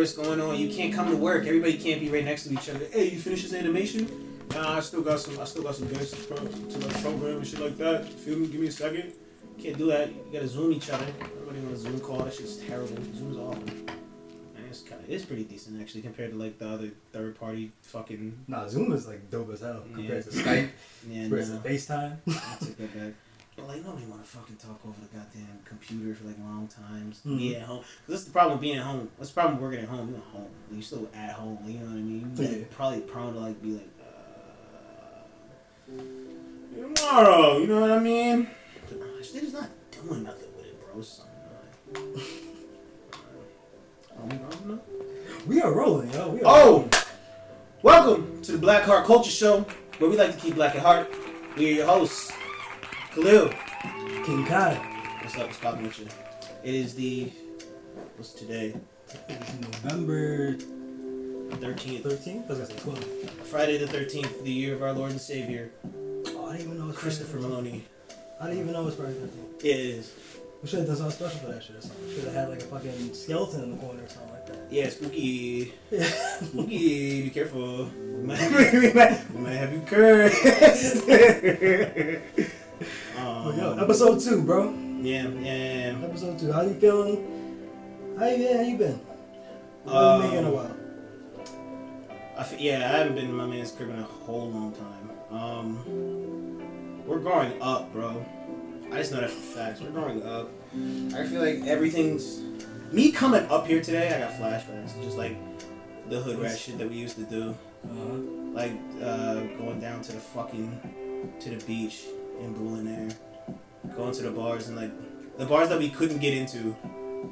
[0.00, 0.58] virus going on.
[0.58, 1.46] You can't come to work.
[1.46, 2.86] Everybody can't be right next to each other.
[2.90, 4.08] Hey, you finish this animation?
[4.54, 5.38] Nah, I still got some.
[5.38, 8.08] I still got some bits to, to my program and shit like that.
[8.08, 8.46] Feel me?
[8.48, 9.12] Give me a second.
[9.58, 10.08] Can't do that.
[10.08, 11.06] You gotta zoom each other.
[11.20, 12.20] Everybody on a Zoom call.
[12.20, 12.96] That shit's terrible.
[13.14, 13.62] Zoom's awful.
[13.62, 17.70] Man, it's kind of, it's pretty decent actually compared to like the other third party
[17.82, 18.44] fucking.
[18.48, 20.30] nah, Zoom is like dope as hell compared Yeah.
[20.30, 20.68] to Skype,
[21.10, 21.58] Yeah, compared to no.
[21.60, 22.16] FaceTime.
[22.26, 23.12] I take that back.
[23.56, 27.20] But like nobody want to fucking talk over the goddamn computer for like long times.
[27.26, 27.36] Mhm.
[27.38, 27.78] Be at home.
[27.80, 29.10] Cause that's the problem with being at home.
[29.16, 30.10] What's the problem with working at home?
[30.10, 30.48] You're home.
[30.72, 31.58] You're still at home.
[31.66, 32.32] You know what I mean?
[32.36, 33.88] You're like, probably prone to like be like.
[35.98, 36.02] Uh,
[36.96, 38.48] tomorrow, you know what I mean?
[38.88, 41.02] But nah, they're just not doing nothing with it, bro.
[41.02, 41.26] Son.
[41.92, 42.02] Like,
[44.32, 44.80] I don't know.
[45.46, 46.28] we are rolling, yo.
[46.30, 46.88] We are Oh,
[47.82, 49.66] welcome to the Black Heart Culture Show,
[49.98, 51.12] where we like to keep black at heart.
[51.56, 52.30] We are your hosts,
[53.14, 53.50] Khalil.
[54.24, 54.74] King Kai.
[55.22, 55.50] What's up?
[55.60, 56.06] Poppin' with you?
[56.62, 57.30] It is the
[58.16, 58.74] what's today?
[59.28, 60.54] It's November
[61.60, 62.46] Thirteenth, 13th?
[62.48, 63.04] I was say 12.
[63.50, 65.72] Friday the thirteenth, the year of our Lord and Savior,
[66.28, 67.84] Oh, I didn't even know it was Christopher Friday Maloney.
[68.40, 69.64] I didn't even know it was Friday the 13th.
[69.64, 70.14] Yeah, it is.
[70.62, 72.10] We should have done something special for that shit or something.
[72.14, 74.58] Should have had like a fucking skeleton in the corner or something like that.
[74.70, 75.72] Yeah, spooky.
[75.90, 76.04] Yeah.
[76.04, 77.22] Spooky.
[77.22, 77.86] Be careful.
[77.86, 81.06] We might, we might, we might have you cursed.
[83.60, 84.72] Yo, um, episode 2, bro.
[85.02, 86.04] yeah, yeah, yeah.
[86.06, 86.52] Episode 2.
[86.52, 88.16] How you feeling?
[88.18, 89.00] How you, yeah, how you been?
[89.86, 90.76] Um, been making a while.
[92.36, 95.10] I f- yeah, I haven't been in my man's crib in a whole long time.
[95.38, 98.24] Um, we're growing up, bro.
[98.92, 99.80] I just know that for facts.
[99.80, 100.48] We're growing up.
[101.14, 102.40] I feel like everything's
[102.92, 104.14] me coming up here today.
[104.14, 105.36] I got flashbacks, just like
[106.08, 107.54] the hood rat shit that we used to do,
[107.84, 108.16] Uh-huh.
[108.52, 112.04] like uh, going down to the fucking to the beach
[112.40, 113.08] and booling there,
[113.96, 114.90] going to the bars and like
[115.38, 116.76] the bars that we couldn't get into,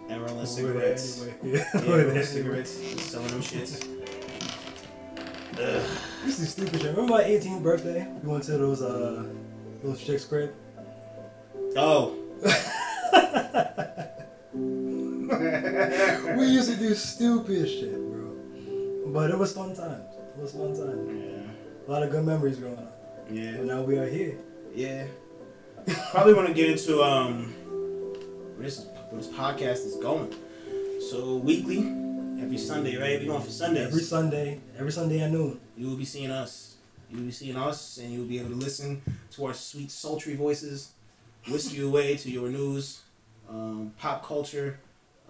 [0.08, 1.22] and rolling cigarettes.
[1.22, 1.36] Anyway.
[1.58, 2.70] Yeah, Yeah, rolling cigarettes,
[3.02, 3.84] selling them shits.
[5.54, 5.82] Ugh.
[6.24, 6.90] This is stupid shit.
[6.90, 8.06] Remember my 18th birthday?
[8.22, 9.24] We went to those uh
[9.82, 10.52] those chicks crib.
[11.76, 12.14] Oh.
[16.36, 18.34] we used to do stupid shit, bro.
[19.08, 20.14] But it was fun times.
[20.36, 21.10] It was fun times.
[21.12, 21.86] Yeah.
[21.86, 23.26] A lot of good memories growing up.
[23.30, 23.42] Yeah.
[23.42, 24.36] And now we are here.
[24.74, 25.06] Yeah.
[26.10, 27.44] Probably want to get into um
[28.56, 30.34] where this where this podcast is going.
[31.10, 31.78] So weekly,
[32.42, 33.20] every Sunday, right?
[33.20, 33.86] We going for Sundays.
[33.88, 35.60] Every Sunday, every Sunday at noon.
[35.76, 36.76] you will be seeing us.
[37.10, 39.00] You will be seeing us, and you will be able to listen
[39.32, 40.90] to our sweet, sultry voices,
[41.48, 43.00] whisk you away to your news,
[43.48, 44.78] um, pop culture,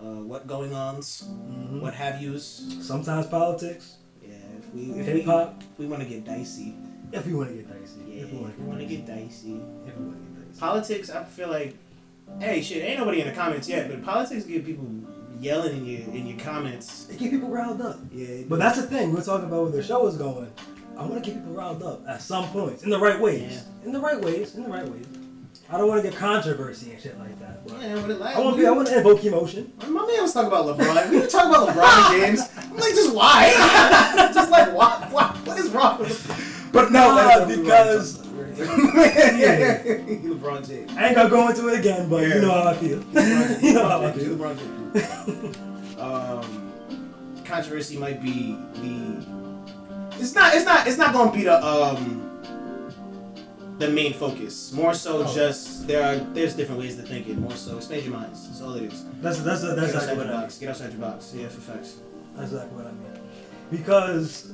[0.00, 1.80] uh, what going ons, Mhm.
[1.80, 2.64] what have yous.
[2.80, 5.62] Sometimes politics, Yeah, if we if hip we, hop.
[5.72, 6.74] if we want to get dicey,
[7.12, 8.00] If we want to get dicey.
[8.08, 9.60] yeah, If we want if we want to get dicey.
[9.86, 10.27] If we want to get dicey.
[10.58, 11.74] Politics, I feel like,
[12.40, 14.88] hey, shit, ain't nobody in the comments yet, but politics get people
[15.40, 17.04] yelling in your in your comments.
[17.04, 17.98] They get people riled up.
[18.12, 19.12] Yeah, But that's the thing.
[19.14, 20.50] We're talking about where the show is going.
[20.96, 23.52] I want to get people riled up at some points, in the right ways.
[23.52, 23.86] Yeah.
[23.86, 24.54] In the right ways.
[24.56, 25.06] In the right ways.
[25.70, 27.66] I don't want to get controversy and shit like that.
[27.68, 28.66] But yeah, but it like, I want to be.
[28.66, 29.70] I want to invoke emotion.
[29.82, 31.10] My man was talking about LeBron.
[31.10, 32.40] We were talking about LeBron James.
[32.56, 34.30] I'm like, just why?
[34.34, 35.06] just like why?
[35.10, 35.26] Why?
[35.44, 36.68] What is wrong with?
[36.72, 38.17] But no, that's- because-
[38.58, 40.92] yeah, LeBron James.
[40.96, 42.34] I ain't gonna go into it again, but Yeah.
[42.34, 42.98] you know how I feel.
[42.98, 44.36] LeBron you know how I feel.
[44.36, 45.98] LeBron James.
[45.98, 49.24] Um, controversy might be the.
[50.20, 50.54] It's not.
[50.54, 50.86] It's not.
[50.86, 52.24] It's not going to be the um.
[53.78, 55.32] The main focus, more so, Oh.
[55.32, 57.38] just there are there's different ways to think it.
[57.38, 58.48] More so, expand your minds.
[58.48, 59.04] That's all it is.
[59.22, 60.40] That's that's that's Get exactly outside what your I mean.
[60.42, 60.58] box.
[60.58, 61.32] Get outside your box.
[61.36, 61.96] Yeah, for facts.
[62.34, 63.20] That's exactly what I mean.
[63.70, 64.50] Because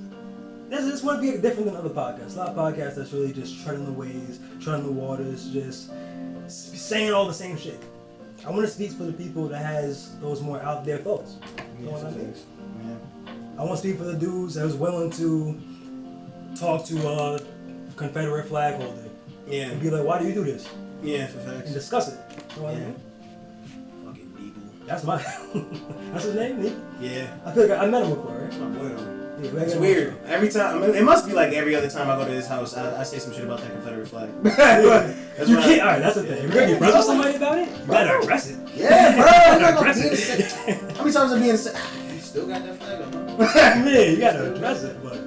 [0.68, 2.34] this, this might be different than other podcasts.
[2.34, 5.90] A lot of podcasts that's really just treading the waves, treading the waters, just
[6.48, 7.80] saying all the same shit.
[8.46, 11.36] I want to speak for the people that has those more out there thoughts.
[11.80, 12.34] You know what I mean?
[13.56, 15.60] I want to speak for the dudes that was willing to
[16.56, 17.40] talk to a
[17.96, 19.04] Confederate flag holder
[19.46, 19.70] Yeah.
[19.70, 20.68] and be like, "Why do you do this?"
[21.02, 21.66] Yeah, for facts.
[21.66, 22.18] and discuss it.
[22.56, 22.84] You know what I Yeah.
[22.86, 22.96] mean?
[24.04, 24.62] Fucking Beagle.
[24.86, 25.16] That's my.
[26.12, 26.62] that's his name.
[26.62, 26.72] Nick?
[27.00, 27.36] Yeah.
[27.46, 28.50] I feel like I, I met him before, right?
[28.50, 29.13] That's my boy though.
[29.40, 30.14] Yeah, we It's weird.
[30.26, 32.46] Every time, I mean, it must be like every other time I go to his
[32.46, 34.30] house, I, I say some shit about that Confederate flag.
[34.42, 35.66] That's you can't.
[35.66, 36.44] I- All right, that's the thing.
[36.44, 38.58] If you're gonna be friends with somebody about it, you better address it.
[38.74, 39.26] Yeah, bro.
[39.54, 40.50] I'm not gonna Address be in the it.
[40.50, 41.78] sa- How many times am I being sa-
[42.12, 43.36] You still got that flag on, huh?
[43.90, 45.18] yeah, you gotta address it, but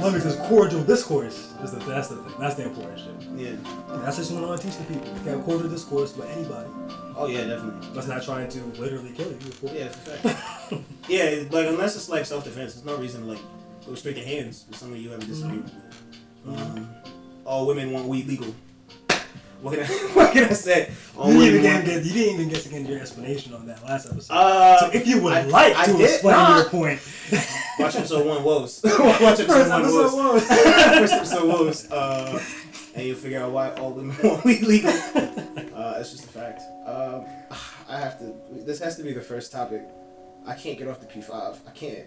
[0.00, 2.34] as long as there's cordial discourse, is the that's the thing.
[2.40, 3.14] That's the important shit.
[3.36, 3.48] Yeah.
[3.48, 5.06] And that's just what I want to teach the people.
[5.08, 6.70] You can have cordial discourse with anybody.
[7.16, 7.88] Oh yeah, definitely.
[7.92, 9.38] That's not trying to literally kill you.
[9.62, 10.82] Yeah, for fact.
[11.08, 13.40] yeah, like unless it's like self defense, there's no reason to like
[13.86, 15.70] go straight to hands with someone you have a disagreement
[16.44, 16.58] with.
[16.58, 16.88] Um,
[17.44, 18.54] all women want weed legal.
[19.62, 20.90] What can I, what can I say?
[21.16, 24.06] You didn't, even get, you didn't even get to get your explanation on that last
[24.06, 24.32] episode.
[24.32, 26.56] Uh, so if you would I- like I to explain not.
[26.56, 27.00] your point,
[27.78, 28.80] Watch episode one woes.
[28.84, 30.46] Watch episode First one episode woes.
[30.46, 31.90] First episode woes.
[31.90, 32.42] Uh,
[32.94, 34.90] and you'll figure out why all women want weed legal.
[34.90, 36.62] Uh, it's just a fact.
[36.86, 37.24] Um,
[37.88, 38.34] I have to.
[38.50, 39.82] This has to be the first topic.
[40.46, 41.60] I can't get off the P five.
[41.66, 42.06] I can't.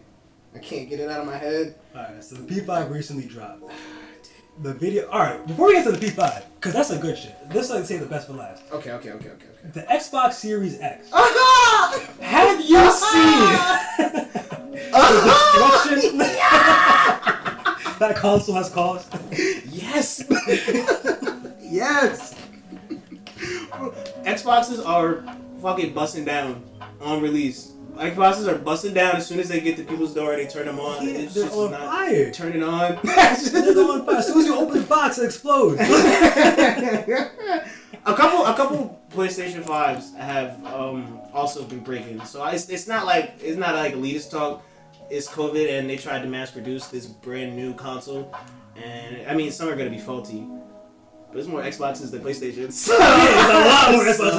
[0.56, 1.76] I can't get it out of my head.
[1.96, 3.64] Alright, so the P5 recently dropped.
[4.62, 5.08] The video.
[5.08, 7.36] Alright, before we get to the P5, because that's a good shit.
[7.54, 8.64] Let's like say the best for last.
[8.72, 9.70] Okay, okay, okay, okay, okay.
[9.74, 11.10] The Xbox Series X.
[11.12, 12.08] Aha!
[12.22, 13.50] Have you seen
[14.92, 16.18] the destruction
[18.00, 19.12] that console has caused?
[19.66, 20.24] Yes.
[21.60, 22.36] yes.
[24.24, 25.26] Xboxes are
[25.62, 26.64] fucking busting down
[27.02, 27.73] on release.
[27.96, 30.36] Xboxes are busting down as soon as they get to people's door.
[30.36, 31.06] They turn them on.
[31.06, 32.32] Yeah, they're just on not fire.
[32.32, 33.00] turn it on.
[33.04, 34.16] They're going fire.
[34.16, 35.80] As soon as you open the box, it explodes.
[35.82, 35.86] a
[38.06, 42.24] couple, a couple PlayStation fives have um, also been breaking.
[42.26, 44.64] So it's, it's not like it's not like elitist talk.
[45.10, 48.34] It's COVID, and they tried to mass produce this brand new console.
[48.76, 50.48] And I mean, some are gonna be faulty,
[51.34, 52.88] but it's more Xboxes than PlayStations.
[53.00, 54.34] Yeah, it's a lot more Xbox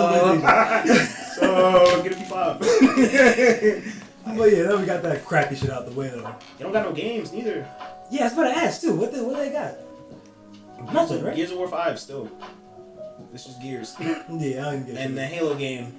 [0.86, 0.96] than
[1.34, 2.58] so, so get a P5.
[4.38, 6.34] But yeah, then we got that crappy shit out the way though.
[6.56, 7.66] they don't got no games neither.
[8.10, 8.94] Yeah, I was about to ask too.
[8.94, 9.74] What they what they got?
[10.92, 11.34] Nothing, right?
[11.34, 12.30] Gears of War Five still.
[13.32, 13.96] This is Gears.
[14.00, 15.26] Yeah, I didn't get And the.
[15.26, 15.92] Halo game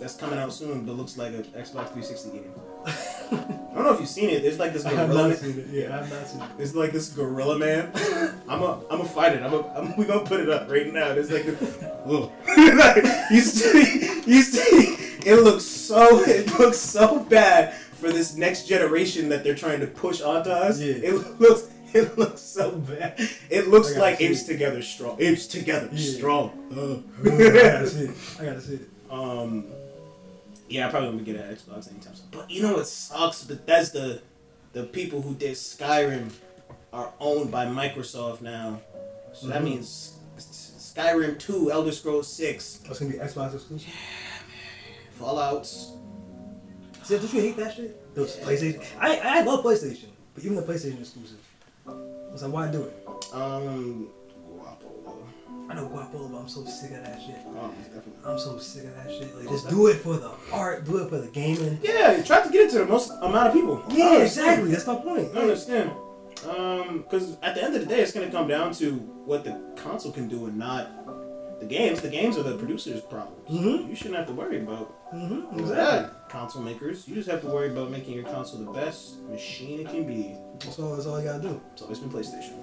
[0.00, 2.52] that's coming out soon, but looks like an Xbox 360 game.
[2.86, 4.42] I don't know if you've seen it.
[4.42, 5.28] There's like this gorilla.
[5.30, 5.66] it.
[5.70, 6.48] Yeah, I have not seen it.
[6.56, 7.90] There's like this gorilla man.
[8.48, 9.42] I'm a I'm a fight it.
[9.42, 11.14] I'm a I'm, we gonna put it up right now.
[11.14, 11.76] There's like this.
[12.56, 14.94] Like, you see, you see,
[15.28, 19.86] it looks so it looks so bad for this next generation that they're trying to
[19.86, 20.80] push onto us.
[20.80, 20.94] Yeah.
[20.94, 23.18] It looks it looks so bad.
[23.50, 24.46] It looks like apes it.
[24.52, 25.16] together strong.
[25.20, 26.16] Apes together Yeah.
[26.16, 26.50] strong.
[26.72, 27.02] Ugh.
[27.24, 28.16] I gotta see it.
[28.40, 28.80] I gotta see it.
[29.10, 29.66] Um,
[30.68, 32.26] yeah, I probably won't get an Xbox anytime soon.
[32.30, 33.44] But you know what sucks?
[33.44, 34.20] Bethesda,
[34.72, 36.30] the the people who did Skyrim,
[36.92, 38.80] are owned by Microsoft now.
[39.32, 39.64] So that Mhm.
[39.64, 43.88] means Skyrim 2, Elder Scrolls 6, That's gonna be Xbox exclusive.
[43.88, 45.12] Yeah, man.
[45.18, 45.92] Fallout's.
[47.02, 48.14] See, don't you hate that shit?
[48.14, 48.82] Those PlayStation.
[48.98, 51.38] I I love PlayStation, but even the PlayStation exclusive.
[51.86, 51.92] I
[52.32, 53.06] was like, why do it?
[53.32, 54.08] Um,
[55.76, 57.36] know Guapo, but I'm so sick of that shit.
[57.46, 57.72] Oh.
[58.24, 59.34] I'm so sick of that shit.
[59.36, 61.78] Like, just do it for the art, do it for the gaming.
[61.82, 63.84] Yeah, try to get it to the most amount of people.
[63.90, 64.70] Yeah, exactly.
[64.70, 65.28] That's my point.
[65.34, 65.92] I understand.
[66.48, 68.94] Um, because at the end of the day, it's gonna come down to
[69.24, 70.88] what the console can do and not
[71.60, 72.00] the games.
[72.02, 73.48] The games are the producers' problems.
[73.48, 73.88] Mhm.
[73.88, 75.60] You shouldn't have to worry about Mm-hmm.
[75.60, 76.10] Exactly.
[76.28, 79.88] Console makers, you just have to worry about making your console the best machine it
[79.88, 80.34] can be.
[80.58, 80.96] That's all.
[80.96, 81.60] That's all you gotta do.
[81.72, 82.54] It's always been PlayStation.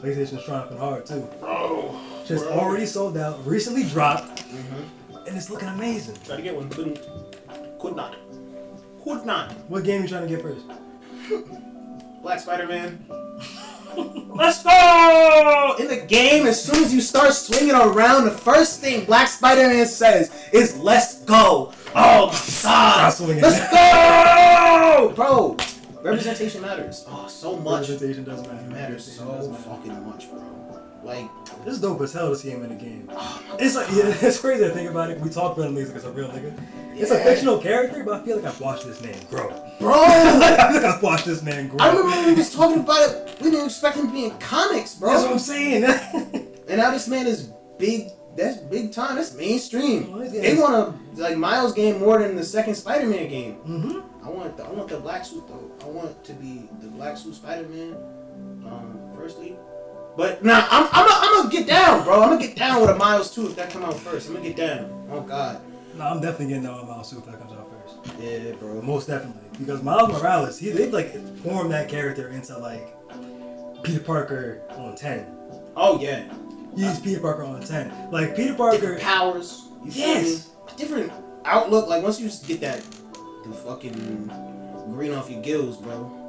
[0.00, 1.28] PlayStation's triumphing hard too.
[1.40, 2.00] Bro,
[2.30, 2.54] Just bro.
[2.54, 3.44] already sold out.
[3.46, 5.16] Recently dropped, Mm-hmm.
[5.26, 6.16] and it's looking amazing.
[6.24, 6.98] Try to get one, couldn't,
[7.78, 8.16] could not,
[9.04, 9.52] could not.
[9.68, 10.64] What game you trying to get first?
[12.22, 13.04] Black Spider Man.
[13.96, 15.74] Let's go!
[15.80, 19.62] In the game, as soon as you start swinging around, the first thing Black Spider
[19.68, 21.72] Man says is, Let's go!
[21.94, 23.20] Oh my god!
[23.40, 25.12] Let's go!
[25.16, 25.56] Bro,
[26.02, 27.04] representation matters.
[27.08, 27.88] Oh, so much.
[27.88, 28.68] Representation doesn't matter.
[28.68, 30.40] matters so fucking much, bro.
[31.02, 31.28] Like,
[31.66, 33.10] It's dope as hell to see him in the game.
[33.58, 35.20] It's like yeah, it's crazy to think about it.
[35.20, 36.58] We talk about him like it's a real nigga.
[36.94, 39.48] It's a fictional character, but I feel like I've watched this man grow.
[39.78, 39.92] bro!
[40.04, 41.78] I feel like I've watched this man grow.
[41.80, 44.38] I remember when we was talking about it, we didn't expect him to be in
[44.38, 45.10] comics, bro.
[45.10, 45.84] That's what I'm saying.
[46.70, 48.10] And now this man is big.
[48.36, 49.16] That's big time.
[49.16, 50.16] That's mainstream.
[50.22, 50.40] Yeah.
[50.40, 53.56] They want to like Miles game more than the second Spider-Man game.
[53.66, 54.24] mm-hmm.
[54.24, 55.68] I want the I want the black suit though.
[55.82, 57.96] I want to be the black suit Spider-Man.
[58.66, 59.56] Um, firstly,
[60.20, 62.22] but nah, I'm I'm gonna I'm gonna get down, bro.
[62.22, 64.28] I'm gonna get down with a Miles too if that come out first.
[64.28, 65.08] I'm gonna get down.
[65.10, 65.62] Oh God.
[65.96, 68.20] No, I'm definitely getting that on Miles Suit if that comes out first.
[68.20, 68.82] Yeah, bro.
[68.82, 69.48] Most definitely.
[69.58, 72.94] Because Miles Morales, he they've like formed that character into like
[73.82, 75.24] Peter Parker on ten.
[75.74, 76.30] Oh yeah.
[76.76, 77.90] He's uh, Peter Parker on ten.
[78.10, 79.68] Like Peter Parker Different powers.
[79.86, 80.50] Yes.
[80.70, 81.10] A different
[81.46, 81.88] outlook.
[81.88, 82.82] Like once you just get that,
[83.46, 84.30] the fucking
[84.92, 86.19] green off your gills, bro.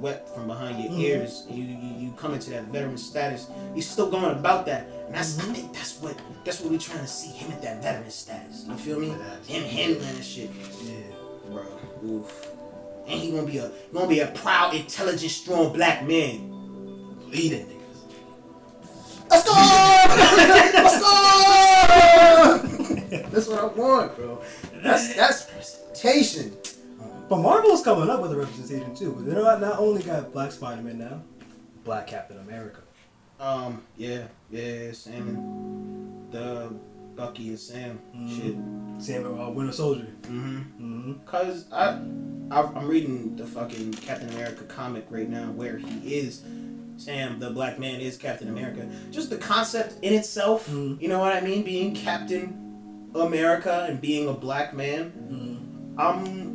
[0.00, 0.98] Wet from behind your Mhm.
[1.00, 3.48] ears, you, you you come into that veteran status.
[3.74, 5.50] He's still going about that, and that's Mm-hmm.
[5.50, 8.64] I think that's what that's what we're trying to see him at that veteran status.
[8.66, 9.08] You feel me?
[9.46, 10.50] Him handling that shit,
[10.82, 10.94] Yeah.
[11.50, 11.64] bro.
[12.08, 12.48] Oof.
[13.06, 16.48] And he gonna be a gonna be a proud, intelligent, strong black man.
[17.28, 17.76] Leading niggas.
[19.30, 19.52] Let's go!
[20.82, 21.10] Let's go!
[23.30, 24.40] That's what I want, bro.
[24.82, 26.56] That's that's presentation.
[27.30, 29.16] But Marvel's coming up with a representation too.
[29.20, 31.22] They're not, not only got Black Spider-Man now,
[31.84, 32.80] Black Captain America.
[33.38, 34.24] Um, yeah.
[34.50, 36.74] Yeah, Sam and the
[37.14, 38.36] Bucky and Sam Mhm.
[38.36, 38.56] shit.
[39.02, 40.08] Sam uh, Winter Soldier.
[40.22, 40.56] Mm-hmm.
[40.58, 41.12] Mm-hmm.
[41.24, 42.00] Cause I,
[42.50, 46.42] I, I'm reading the fucking Captain America comic right now where he is.
[46.96, 48.86] Sam, the black man, is Captain America.
[49.10, 51.00] Just the concept in itself, Mhm.
[51.00, 51.62] you know what I mean?
[51.62, 55.12] Being Captain America and being a black man.
[55.12, 56.00] Mm-hmm.
[56.00, 56.49] I'm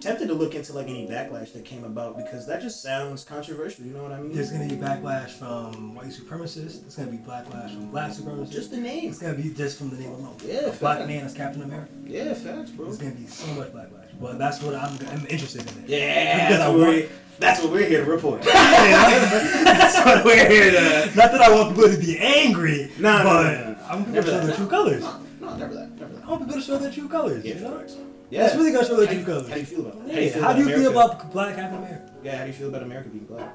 [0.00, 3.84] tempted to look into like any backlash that came about because that just sounds controversial.
[3.84, 4.34] You know what I mean?
[4.34, 6.80] There's gonna be backlash from white supremacists.
[6.80, 8.50] There's gonna be backlash from black supremacists.
[8.50, 9.10] Just the name.
[9.10, 10.36] it's gonna be just from the name alone.
[10.44, 11.90] Yeah, a black man as Captain America.
[12.06, 12.86] Yeah, facts, bro.
[12.86, 14.06] There's gonna be so much backlash.
[14.20, 15.84] But that's what I'm, I'm interested in.
[15.84, 15.90] It.
[15.90, 18.42] Yeah, Because that's I what, want- we're, that's what we're here to report.
[18.42, 21.06] that's what we're here to.
[21.16, 23.78] Not that I want people to be angry, no, but no, no, no.
[23.88, 25.02] I want people Never to their true colors.
[25.40, 25.89] No, never that.
[26.30, 27.44] I want people to show their true colors.
[27.44, 27.78] Yeah, you know?
[27.80, 27.96] facts.
[28.30, 29.48] It's really gonna show their how true you, colors.
[29.48, 30.36] How do you feel about it?
[30.36, 31.16] Yeah, How do you feel America?
[31.16, 32.12] about Black Captain America?
[32.22, 33.52] Yeah, how do you feel about America being black?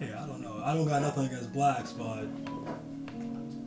[0.00, 0.60] Hey, I don't know.
[0.64, 2.24] I don't got nothing against blacks, but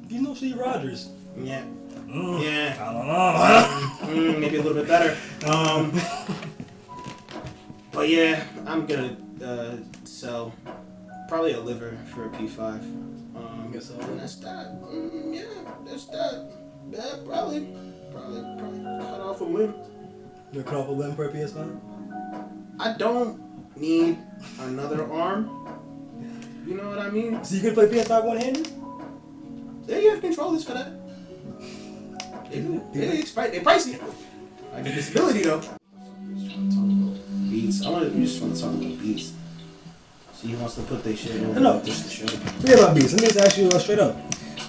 [0.10, 1.12] you know Steve Rogers.
[1.40, 1.64] Yeah,
[2.10, 2.76] Mm, Yeah.
[2.82, 4.34] I don't know.
[4.34, 5.16] mm, maybe a little bit better.
[5.48, 5.94] Um,
[7.94, 10.54] but yeah, I'm gonna uh, sell
[11.30, 12.60] probably a liver for a P5.
[13.38, 13.94] Um, Guess so.
[14.02, 14.74] and that's that.
[14.84, 16.52] Mm, yeah, that's that.
[16.90, 17.68] Yeah, probably,
[18.12, 19.74] probably, probably cut off a limb.
[20.52, 21.80] You cut off a limb for a PS5?
[22.80, 23.40] I don't
[23.78, 24.18] need
[24.60, 25.50] another arm.
[26.66, 27.44] You know what I mean?
[27.44, 28.68] So you can play PS5 one handed?
[29.88, 30.92] Yeah, you have controllers for that.
[32.52, 32.82] They do.
[32.94, 34.02] They, they, they pricey.
[34.74, 35.62] I get disability though.
[37.50, 37.86] Beats.
[37.86, 38.20] I want to.
[38.20, 39.34] Just want to talk about beats.
[40.34, 41.82] So he wants to put their shit over No.
[41.82, 42.28] just the show.
[42.28, 43.14] Forget about beats.
[43.14, 44.16] Let me just ask you uh, straight up.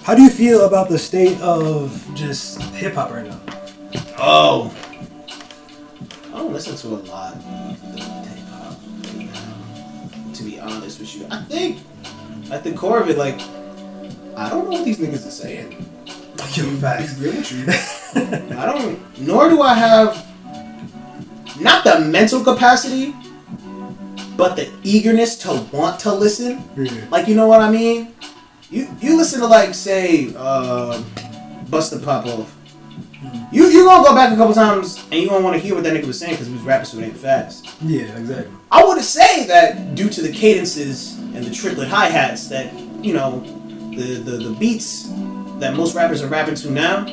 [0.03, 3.39] How do you feel about the state of just hip hop right now?
[4.17, 4.75] Oh.
[6.33, 7.41] I don't listen to a lot of
[7.95, 10.33] hip hop right now.
[10.33, 11.79] To be honest with you, I think
[12.51, 13.39] at the core of it, like,
[14.35, 15.71] I don't know what these niggas are saying.
[16.53, 17.17] Yo, Facts.
[18.13, 19.19] I don't.
[19.19, 20.27] Nor do I have
[21.61, 23.15] not the mental capacity,
[24.35, 26.61] but the eagerness to want to listen.
[26.75, 27.05] Yeah.
[27.09, 28.13] Like you know what I mean?
[28.73, 31.01] You you listen to like say uh,
[31.69, 32.55] Busta Pop Off.
[33.51, 35.83] You you gonna go back a couple times and you gonna want to hear what
[35.83, 37.69] that nigga was saying because he was rapping so damn fast.
[37.81, 38.51] Yeah, exactly.
[38.71, 43.13] I would say that due to the cadences and the triplet hi hats that you
[43.13, 43.41] know
[43.95, 45.09] the, the the beats
[45.59, 47.05] that most rappers are rapping to now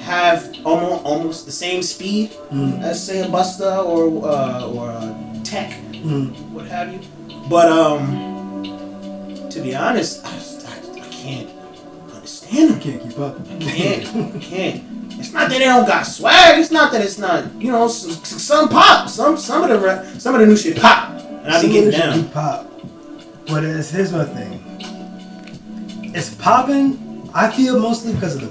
[0.00, 2.82] have almost almost the same speed Mm.
[2.82, 6.28] as say a Busta or uh, or a Tech, Mm.
[6.52, 7.00] what have you.
[7.48, 10.63] But um, to be honest, I, just- I, I
[11.24, 11.50] can't
[12.14, 12.80] understand them.
[12.80, 13.40] Can't keep up.
[13.40, 14.36] I can't.
[14.36, 14.84] I can't.
[15.18, 16.58] It's not that they don't got swag.
[16.58, 17.50] It's not that it's not.
[17.60, 19.08] You know, s- s- some pop.
[19.08, 21.94] Some some of the some of the new shit pop, and I be getting of
[21.94, 22.28] it should down.
[22.30, 22.70] pop.
[23.46, 24.60] But it's, here's my thing.
[26.14, 28.48] It's popping, I feel mostly because of the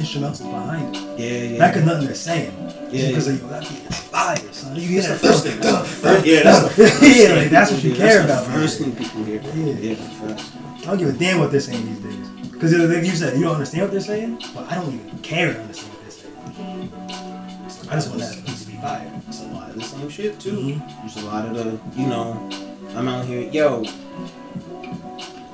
[0.00, 1.02] instrumentals behind it.
[1.18, 1.58] Yeah, yeah.
[1.58, 2.52] Not because nothing they're saying.
[2.90, 3.34] Yeah, because yeah.
[3.34, 4.76] of, yo, that beat is fire, son.
[4.76, 5.18] You hear that?
[5.18, 5.58] first thing.
[5.62, 8.22] Yeah, that's the first Yeah, like, that's what you care.
[8.22, 9.42] That's about, the first thing people hear.
[9.42, 9.74] Yeah.
[9.74, 10.52] Yeah, first.
[10.86, 12.28] I don't give a damn what they're saying these days.
[12.52, 15.52] Because like you said, you don't understand what they're saying, but I don't even care
[15.52, 17.90] to understand what they're saying.
[17.90, 19.12] I just want that piece to be fire.
[19.28, 20.52] It's a lot of the same shit too.
[20.52, 21.00] Mhm.
[21.00, 22.48] There's a lot of the, you know,
[22.94, 23.82] I'm out here, yo.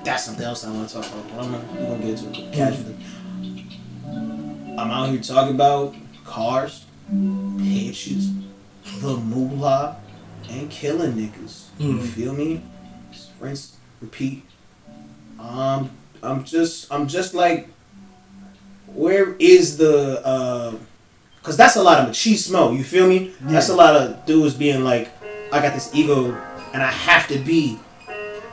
[0.04, 1.24] That's something else I want to talk about.
[1.30, 2.96] But I'm gonna, get into it casually.
[4.78, 6.84] I'm out here talking about cars,
[7.58, 8.28] pictures,
[9.00, 9.96] the moolah,
[10.50, 11.64] and killing niggas.
[11.78, 12.02] You Mhm.
[12.02, 12.62] feel me?
[13.40, 14.44] Rinse, repeat.
[15.42, 15.90] Um,
[16.22, 17.68] I'm just, I'm just like,
[18.94, 20.74] where is the, uh,
[21.42, 22.76] cause that's a lot of machismo.
[22.76, 23.32] You feel me?
[23.40, 25.10] That's a lot of dudes being like,
[25.52, 26.32] I got this ego,
[26.72, 27.78] and I have to be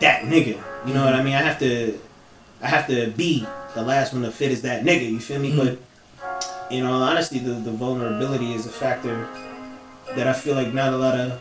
[0.01, 0.62] that nigga.
[0.86, 1.34] You know what I mean?
[1.36, 2.00] I have to,
[2.62, 5.10] I have to be the last one to fit is that nigga.
[5.10, 5.51] You feel me?
[5.51, 5.58] Mhm.
[5.58, 9.27] But you know, honestly, the the vulnerability is a factor
[10.15, 11.39] that I feel like not a lot of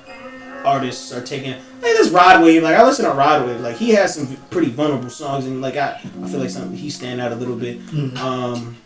[0.64, 1.52] artists are taking.
[1.52, 4.70] Hey, this Rod Wave, like I listen to Rod Wave, like he has some pretty
[4.70, 7.80] vulnerable songs, and like I, I feel like some he stand out a little bit.
[7.86, 8.16] Mhm.
[8.18, 8.76] Um,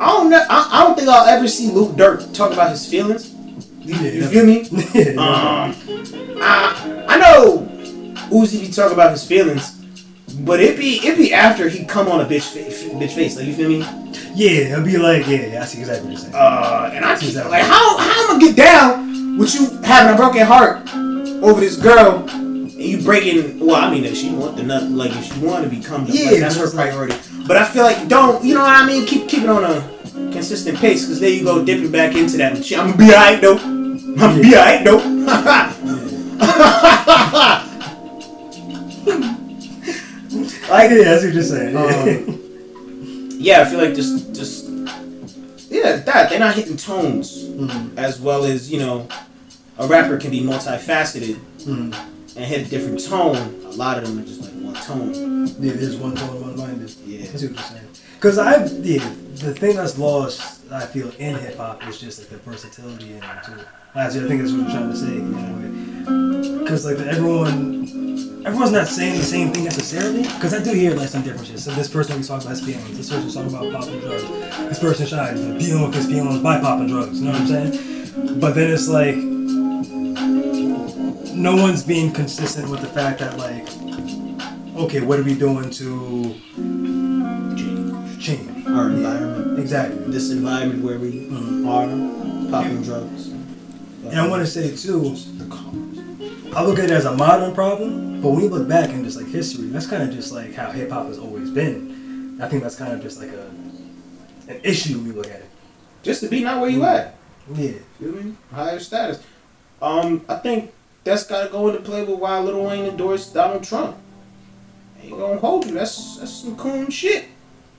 [0.00, 0.44] I don't know.
[0.48, 3.34] I, I don't think I'll ever see Lil Durk talk about his feelings.
[3.80, 4.68] You, Yeah, you feel me?
[4.94, 5.10] Yeah.
[5.12, 5.74] Um,
[6.42, 7.66] I, I know
[8.30, 9.72] Uzi be talking about his feelings,
[10.40, 13.36] but it be it be after he come on a bitch fa- bitch face.
[13.36, 13.80] Like you feel me?
[14.34, 16.34] yeah, it'll be like, yeah, yeah, I see exactly what you're saying.
[16.34, 17.50] Uh, and I keep Exactly.
[17.52, 20.88] like how how am I gonna get down with you having a broken heart
[21.42, 22.28] over this girl?
[22.28, 25.64] And you breaking, well, I mean, if she want the nut, like if she want
[25.64, 27.14] to become, the, Yeah, like, that's her priority.
[27.46, 29.04] But I feel like don't, you know what I mean?
[29.06, 29.82] Keep keep it on a
[30.32, 32.52] consistent pace, cause there you go dipping back into that.
[32.72, 33.58] I'm gonna be alright though.
[33.58, 35.00] I'm gonna be alright though.
[40.70, 41.76] Like, yeah, that's what you're saying.
[41.76, 42.38] Um,
[43.40, 44.69] yeah, I feel like just, just,
[45.70, 47.96] yeah, that they're not hitting tones Mhm.
[47.96, 49.08] as well as you know,
[49.78, 51.94] a rapper can be multifaceted Mhm.
[52.36, 53.54] and hit a different tone.
[53.66, 55.46] A lot of them are just like one tone.
[55.60, 56.92] Yeah, there's one tone, one minded.
[57.06, 57.20] Yeah.
[57.22, 57.86] I see what you're saying.
[58.16, 62.28] Because I've, yeah, the thing that's lost, I feel, in hip hop is just like
[62.30, 63.52] the versatility in it too.
[63.94, 66.58] That's, I think that's what you're trying to say, you know.
[66.58, 70.22] Because like everyone, everyone's not saying the same thing necessarily.
[70.22, 71.64] Because I do hear like some differences.
[71.64, 72.96] So this person was talking about his feelings.
[72.96, 74.22] This person's talking about popping drugs.
[74.68, 77.18] This person like, dealing with his feelings by popping drugs.
[77.20, 78.40] You know what I'm saying?
[78.40, 79.16] But then it's like
[81.34, 83.66] no one's being consistent with the fact that like,
[84.76, 86.34] okay, what are we doing to
[88.20, 88.66] change?
[88.66, 90.12] Our environment, Exactly.
[90.12, 91.66] this environment where we Mhm.
[91.66, 93.28] are popping drugs.
[94.08, 95.16] And I want to say too.
[96.52, 99.16] I look at it as a modern problem, but when you look back in just
[99.16, 102.38] like history, that's kind of just like how hip hop has always been.
[102.42, 103.50] I think that's kind of just like a
[104.48, 105.50] an issue when you look at it.
[106.02, 107.14] Just to be not where you at.
[107.54, 107.72] Yeah.
[108.00, 108.34] Feel me?
[108.52, 109.22] Higher status.
[109.80, 110.72] Um, I think
[111.04, 113.96] that's got to go into play with why Lil Wayne endorsed Donald Trump.
[115.02, 115.74] Ain't gonna hold you.
[115.74, 117.26] That's that's some coon shit.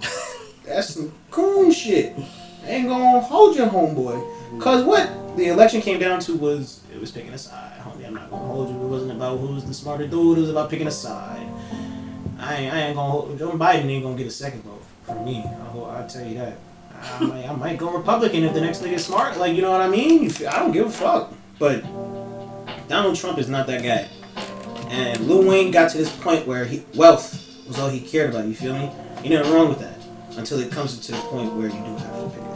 [0.65, 2.15] that's some coon shit.
[2.63, 4.40] Ain't gonna hold your homeboy.
[4.59, 7.79] Cause what the election came down to was it was picking a side.
[7.79, 8.75] Homie, I'm not gonna hold you.
[8.75, 10.37] It wasn't about who's the smarter dude.
[10.37, 11.47] It was about picking a side.
[12.39, 13.37] I ain't, I ain't gonna hold.
[13.37, 15.43] Joe Biden ain't gonna get a second vote from me.
[15.45, 16.57] I'll, I'll tell you that.
[17.01, 19.37] I might, I might go Republican if the next nigga's smart.
[19.37, 20.29] Like, you know what I mean?
[20.29, 21.33] Feel- I don't give a fuck.
[21.57, 21.83] But
[22.87, 24.07] Donald Trump is not that guy.
[24.89, 28.45] And Lil Wayne got to this point where he, wealth was all he cared about.
[28.45, 28.91] You feel me?
[29.23, 29.97] Ain't nothing wrong with that.
[30.37, 32.50] Until it comes to the point where you do have to pick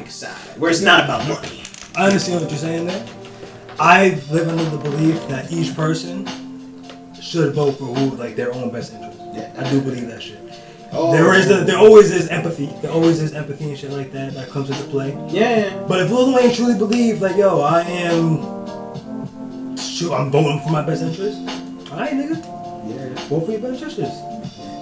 [0.00, 0.58] pick a side.
[0.58, 1.62] Where it's not about money.
[1.94, 3.06] I understand what you're saying there.
[3.78, 6.26] I live under the belief that each person
[7.20, 9.18] should vote for who like their own best interest.
[9.34, 9.52] Yeah.
[9.58, 10.38] I do believe that shit.
[10.92, 11.12] Oh.
[11.12, 12.66] There is the, there always is empathy.
[12.82, 15.16] There always is empathy and shit like that that comes into play.
[15.28, 15.84] Yeah.
[15.86, 20.82] But if Lil Wayne truly believed, like, yo, I am, shoot, I'm voting for my
[20.82, 21.38] best interest.
[21.92, 22.36] All right, nigga,
[22.88, 23.28] Yeah.
[23.28, 24.20] vote for your best interest.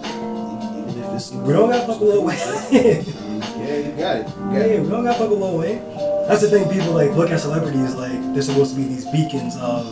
[0.09, 1.31] Even if it's.
[1.33, 3.29] We don't gotta fuck with Lil Wayne.
[3.69, 4.27] Yeah, you got it.
[4.29, 4.83] You got yeah, it.
[4.83, 5.83] we don't gotta fuck with Lil Wayne.
[6.29, 6.69] That's the thing.
[6.71, 9.85] People like look at celebrities like they're supposed to be these beacons of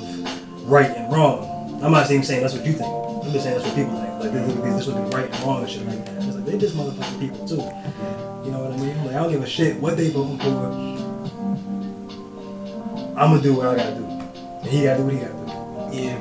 [0.71, 1.81] right and wrong.
[1.83, 2.89] I'm not even saying that's what you think.
[3.25, 4.21] I'm just saying that's what people think.
[4.21, 6.17] Like this, would be- this would be right and wrong and shit like that.
[6.25, 7.57] It's like they just motherfucking people too.
[8.45, 8.97] You know what I mean?
[9.05, 10.47] Like I don't give a shit what they voting for.
[13.19, 15.97] I'm gonna do what I gotta do, and he gotta do what he gotta do.
[15.97, 16.19] Yeah.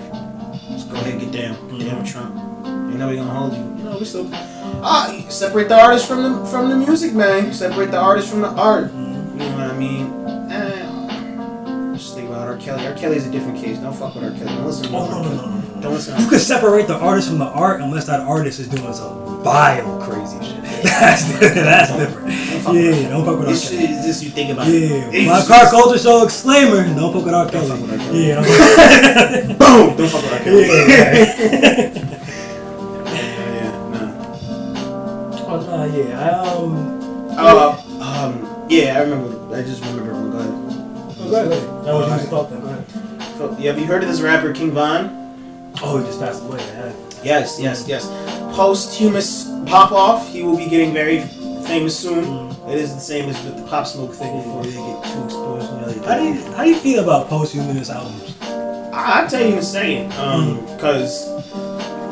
[0.71, 1.77] Just go ahead and get down.
[1.77, 2.11] Get down with Mhm.
[2.11, 2.35] Trump.
[2.65, 3.59] Ain't nobody gonna hold you.
[3.59, 4.25] You know, we still
[4.83, 7.53] ah separate the artist from the from the music, man.
[7.53, 8.91] Separate the artist from the art.
[8.93, 10.05] You know what I mean?
[10.51, 12.57] Eh, just think about R.
[12.57, 12.85] Kelly.
[12.88, 12.93] R.
[12.93, 13.77] Kelly's a different case.
[13.79, 14.31] Don't fuck with R.
[14.31, 14.45] Kelly.
[14.55, 15.59] Don't listen to Oh no no no no.
[15.75, 15.81] no.
[15.81, 16.19] Don't listen.
[16.19, 19.99] You could separate the artist from the art unless that artist is doing some vile
[20.01, 20.63] crazy shit.
[20.83, 22.29] That's that's different.
[22.31, 23.53] Yeah, don't fuck with R.
[23.55, 23.83] Kelly.
[23.93, 24.67] is this you think about.
[24.67, 26.83] Yeah, It's my just- car culture show exclaimer.
[26.95, 27.49] Don't fuck with R.
[27.49, 27.67] Kelly.
[27.69, 27.97] fuck with R.
[27.97, 28.27] Kelly.
[28.27, 29.97] Yeah, don't Boom.
[29.97, 30.39] Don't fuck with R.
[30.39, 32.11] Kelly.
[35.91, 36.19] oh yeah.
[36.19, 36.95] I, um.
[37.37, 39.55] Uh, um, yeah, I remember.
[39.55, 40.11] I just remember.
[40.11, 40.51] Go ahead.
[41.19, 41.85] Oh, go ahead.
[41.85, 42.49] That was your thought.
[42.49, 43.37] Then go ahead.
[43.37, 45.73] So, yeah, have you heard of this rapper King Von?
[45.81, 46.59] Oh, he just passed away.
[46.59, 46.93] Yeah.
[47.23, 48.07] Yes, yes, yes.
[48.55, 50.29] Posthumous pop off.
[50.29, 51.21] He will be getting very
[51.65, 52.23] famous soon.
[52.23, 52.69] Mm.
[52.69, 56.05] It is the same as with the Pop Smoke thing before they get too exposed.
[56.05, 58.35] How do you how do you feel about posthumous albums?
[58.41, 60.13] I, I'll tell you in a second.
[60.13, 61.25] Um, cause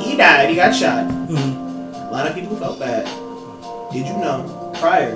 [0.03, 0.49] he died.
[0.49, 1.07] He got shot.
[1.07, 1.95] Mm-hmm.
[1.95, 3.22] A lot of people felt bad.
[3.93, 4.71] Did you know?
[4.79, 5.15] Prior,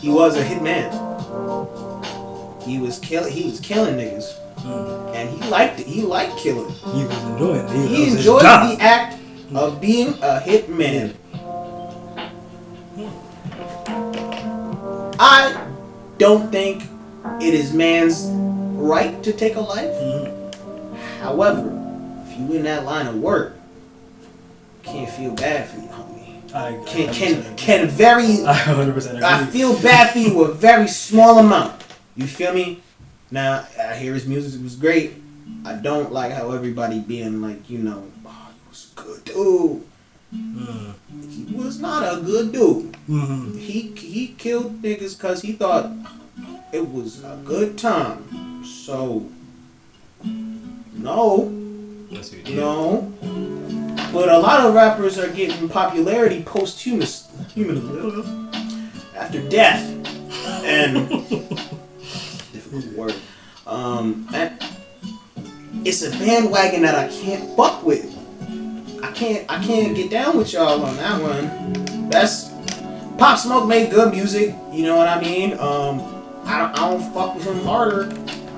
[0.00, 0.90] he was a hitman.
[2.62, 3.32] He was killing.
[3.32, 4.32] He was killing niggas,
[4.64, 5.14] Mm.
[5.14, 5.86] and he liked it.
[5.86, 6.70] He liked killing.
[6.94, 7.70] He was enjoying it.
[7.88, 9.18] He, He enjoyed the act
[9.54, 11.12] of being a hitman.
[15.18, 15.66] I
[16.18, 16.84] don't think
[17.40, 18.24] it is man's
[18.76, 19.94] right to take a life.
[19.94, 20.54] Mhm.
[21.20, 21.72] However,
[22.26, 23.56] if you in that line of work,
[24.82, 25.88] can't feel bad for you.
[26.54, 29.22] I Can can can very I 100% agree.
[29.22, 31.82] I feel bad for you a very small amount.
[32.14, 32.80] You feel me?
[33.30, 35.14] Now I hear his music was great.
[35.64, 39.82] I don't like how everybody being like, you know, oh, he was a good dude.
[40.32, 40.94] Mm.
[41.48, 42.92] He was not a good dude.
[43.08, 43.58] Mm-hmm.
[43.58, 45.90] He he killed niggas because he thought
[46.72, 48.64] it was a good time.
[48.64, 49.26] So
[50.94, 51.52] no,
[52.12, 53.12] That's what he no.
[54.14, 58.48] But a lot of rappers are getting popularity posthumous, human
[59.16, 59.82] after death,
[60.64, 61.08] and
[62.52, 63.14] difficult word.
[63.66, 64.28] Um,
[65.84, 68.06] it's a bandwagon that I can't fuck with.
[69.02, 72.08] I can't I can't get down with y'all on that one.
[72.08, 72.50] That's
[73.18, 74.54] Pop Smoke made good music.
[74.72, 75.54] You know what I mean?
[75.54, 76.00] Um,
[76.44, 78.04] I don't I don't fuck with him harder.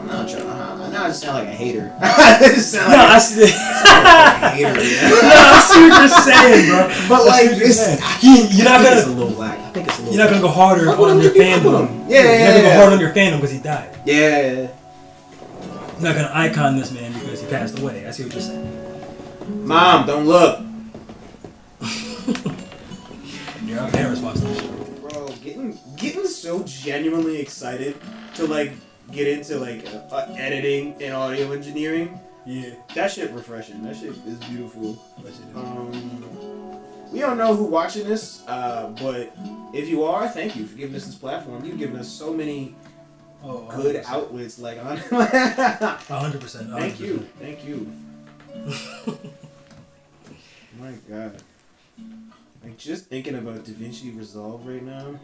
[0.09, 0.47] I'm not trying.
[0.47, 1.93] I, I know I just sound like a hater.
[2.01, 3.41] I just sound No, like, I see.
[3.97, 4.73] Like a hater.
[5.27, 7.09] no, I see what you're saying, bro.
[7.09, 7.99] But like, you're saying.
[8.03, 9.59] I can't, You're not gonna- it's a little black.
[9.59, 10.15] I think it's a little.
[10.15, 11.89] You're not gonna go harder on your keep fucking with fandom.
[11.89, 12.09] him.
[12.11, 12.31] Yeah, yeah.
[12.31, 13.99] You're not gonna go hard on your fandom because he died.
[14.07, 14.53] Yeah.
[14.53, 18.07] You're not gonna icon this man because he passed away.
[18.07, 18.73] I see what you're saying.
[19.67, 20.61] Mom, don't look.
[23.65, 24.63] Your parents watch this.
[25.01, 27.97] Bro, getting getting so genuinely excited
[28.35, 28.73] to like
[29.13, 32.19] get into like uh, uh, editing and audio engineering.
[32.45, 32.71] Yeah.
[32.95, 33.83] That shit refreshing.
[33.83, 35.03] That shit is beautiful.
[35.19, 39.33] Shit is- Um, we don't know who watching this, uh, but
[39.73, 41.65] if you are, thank you for giving us this platform.
[41.65, 42.75] You've given us so many
[43.45, 44.05] Oh, good 100%.
[44.09, 44.59] outlets.
[44.59, 44.79] Like,
[46.09, 46.71] hundred percent.
[46.71, 47.93] thank you, thank you.
[50.81, 51.43] My God,
[52.65, 55.19] like just thinking about DaVinci Resolve right now.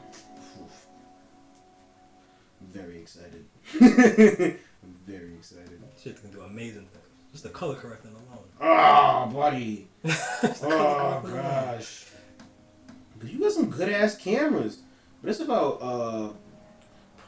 [2.72, 3.44] very excited.
[3.80, 4.58] I'm
[5.06, 5.80] very excited.
[6.02, 6.98] Shit can do amazing things.
[7.32, 8.44] Just the color correcting alone.
[8.60, 9.88] Oh, buddy.
[10.04, 12.06] Just the color Oh gosh.
[13.18, 14.80] But you got some good ass cameras.
[15.22, 16.28] But it's about uh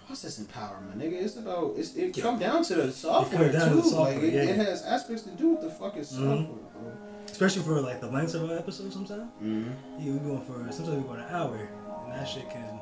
[0.06, 1.22] processing power, my nigga.
[1.22, 3.74] It's about it's it come down to the software to too.
[3.76, 4.42] the software, like it, yeah.
[4.42, 6.72] it has aspects to do with the fucking software, Mhm.
[6.72, 6.92] bro.
[7.26, 9.30] Especially for like the lengths of an episode sometimes.
[9.42, 9.70] Mm-hmm.
[9.98, 11.56] Yeah, we're going for sometimes we're going an hour,
[12.04, 12.78] and that shit can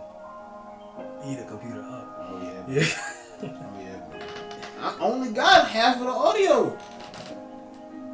[1.26, 2.16] eat a computer up.
[2.20, 2.80] Oh yeah.
[2.80, 2.86] Yeah.
[3.42, 4.00] Yeah.
[4.80, 6.76] I only got half of the audio.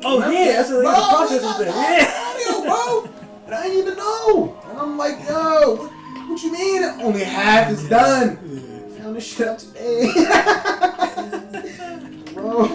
[0.05, 0.53] oh Remember yeah, that?
[0.57, 0.97] that's what Bro, the
[1.41, 1.67] got thing.
[1.69, 2.27] Yeah.
[2.27, 2.85] audio, bro.
[3.47, 4.57] And I didn't even know.
[4.69, 5.91] And I'm like, yo, what,
[6.29, 6.83] what you mean?
[7.01, 8.39] Only half is done.
[8.45, 9.03] Yeah.
[9.03, 10.13] Found this shit out today.
[12.35, 12.69] Bro.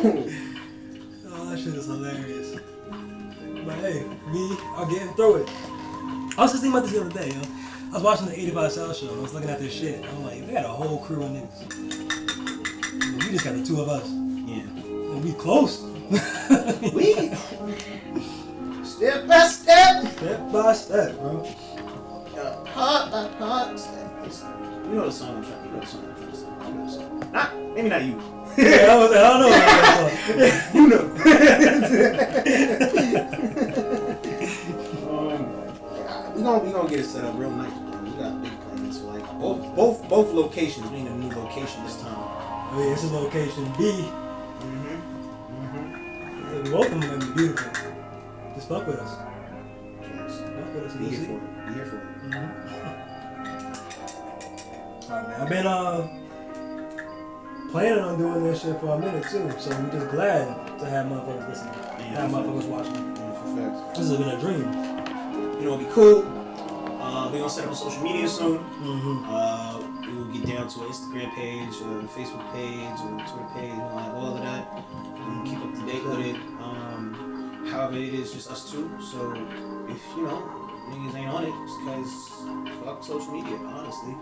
[1.35, 2.55] Oh, that shit is hilarious.
[3.65, 5.49] But hey, me, I'm getting through it.
[5.49, 5.51] I
[6.41, 7.41] was just thinking about this the other day, yo.
[7.91, 10.03] I was watching the 85 South show and I was looking at this shit.
[10.03, 12.22] I'm like, they got a whole crew of niggas.
[13.33, 14.07] Just got the two of us.
[14.45, 14.61] Yeah.
[14.61, 15.81] And we close.
[16.93, 17.33] We
[18.85, 21.41] step by step, Step by step, bro.
[22.37, 22.63] uh,
[23.09, 23.79] by heart.
[23.79, 24.55] Step by step.
[24.85, 25.65] You know the song I'm trying.
[25.65, 26.53] You know the song I'm trying to sing.
[26.67, 27.31] You know the song.
[27.33, 28.21] Not maybe not you.
[28.55, 29.49] Yeah, I, was, I don't know.
[29.97, 31.03] What you know.
[35.09, 37.99] um, we gonna we gonna get it set up real nice, bro.
[38.03, 40.87] We got big plans for like both both both locations.
[40.91, 42.42] We need a new location this time.
[42.73, 44.09] I mean, this is location B.
[44.63, 46.55] Mm-hmm.
[46.55, 47.71] And both of them beautiful.
[48.55, 49.15] Just fuck with us.
[50.01, 50.27] Mm-hmm.
[50.27, 50.95] Fuck with us.
[50.95, 51.67] Be here for it.
[51.67, 52.03] Be here for it.
[55.11, 55.41] Alright, man.
[55.41, 56.07] I've been uh
[57.69, 61.05] planning on doing this shit for a minute too, so we're just glad to have
[61.05, 61.73] motherfuckers listening,
[62.15, 63.15] have motherfuckers watching.
[63.15, 63.99] Yeah, facts.
[63.99, 64.63] This has been a dream.
[65.59, 66.23] You know, it'd be cool.
[66.99, 68.57] Uh, we gonna set up a social media soon.
[68.57, 69.25] Mm-hmm.
[69.29, 69.82] Uh,
[70.33, 74.35] get down to an Instagram page, or Facebook page, or Twitter page, and like all
[74.35, 74.83] of that.
[75.15, 76.35] And keep up to date with it.
[76.59, 78.89] Um, however, it is just us two.
[78.99, 79.31] So
[79.87, 83.57] if you know niggas ain't on it, it's because fuck social media.
[83.57, 84.15] Honestly,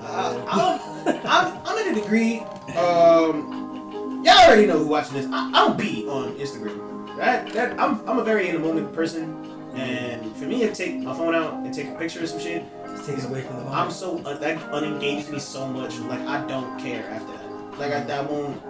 [0.00, 2.40] uh, I'm, I'm I'm in a degree.
[2.76, 5.26] Um, y'all already know who watching this.
[5.26, 7.16] I, I don't be on Instagram.
[7.16, 9.42] That that I'm I'm a very in the moment person.
[9.74, 12.64] And for me to take my phone out and take a picture of some shit,
[13.06, 15.98] Away from the I'm so uh, that unengaged me so much.
[16.00, 17.78] Like I don't care after that.
[17.78, 18.60] Like I, that won't.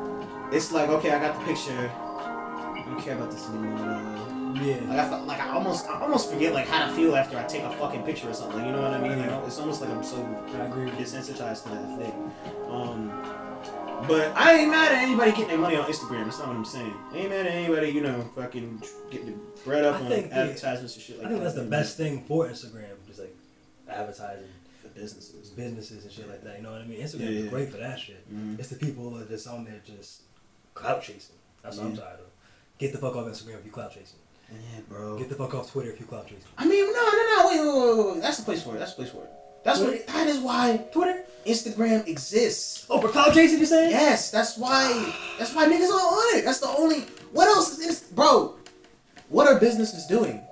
[0.52, 1.90] It's like okay, I got the picture.
[1.94, 4.22] I don't care about this anymore.
[4.62, 4.76] Yeah.
[4.88, 7.44] like I felt like I almost I almost forget like how to feel after I
[7.44, 8.64] take a fucking picture or something.
[8.64, 9.18] You know what I mean?
[9.18, 10.16] Like it's almost like I'm so
[10.54, 12.32] I agree desensitized to that thing.
[12.68, 13.10] Um,
[14.06, 16.24] but I ain't mad at anybody getting their money on Instagram.
[16.24, 16.94] That's not what I'm saying.
[17.12, 20.38] I ain't mad at anybody, you know, fucking getting bread up I on think, yeah,
[20.40, 21.26] advertisements and shit like that.
[21.26, 21.54] I think that.
[21.54, 23.35] that's the best thing for Instagram, just like
[23.88, 24.48] advertising
[24.82, 25.50] for businesses.
[25.50, 26.56] businesses and shit like that.
[26.58, 27.00] You know what I mean?
[27.00, 28.32] Instagram Yeah, is great for that shit.
[28.32, 28.58] Mhm.
[28.58, 30.22] It's the people that are just on there just
[30.74, 31.36] clout chasing.
[31.62, 32.26] That's what I'm tired of.
[32.78, 34.18] Get the fuck off Instagram if you clout chasing.
[34.50, 35.18] Yeah, bro.
[35.18, 36.44] Get the fuck off Twitter if you clout chasing.
[36.56, 37.48] I mean, no, no, no.
[37.48, 38.22] Wait, wait, wait, wait.
[38.22, 38.78] That's the place for it.
[38.78, 39.30] That's the place for it.
[39.64, 40.06] That's what.
[40.06, 41.24] That is why Twitter?
[41.44, 42.86] Instagram exists.
[42.90, 43.90] Oh, for clout chasing, you saying?
[43.90, 45.12] Yes, that's why.
[45.38, 46.44] That's why niggas are on it.
[46.44, 47.00] That's the only.
[47.32, 48.54] What else is, bro?
[49.28, 50.46] What are businesses doing,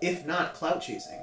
[0.00, 1.20] if not clout chasing?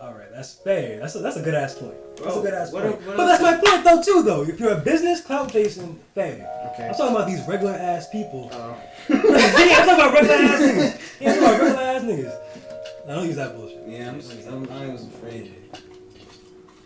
[0.00, 0.98] All right, that's fair.
[1.00, 1.94] That's a, that's a good ass point.
[2.22, 2.94] That's a good ass what point.
[3.02, 4.42] a- what but that's my point though too though.
[4.42, 6.34] If you're a business, clout chasing, fair.
[6.74, 6.88] Okay.
[6.88, 8.50] I'm talking about these regular ass people.
[8.52, 8.74] Uh,
[9.08, 11.20] yeah, I'm talking about regular ass niggas.
[11.20, 13.08] Yeah, I'm talking about regular ass niggas.
[13.08, 13.82] I don't use that bullshit.
[13.88, 15.54] yeah, I'm, I'm, I was afraid.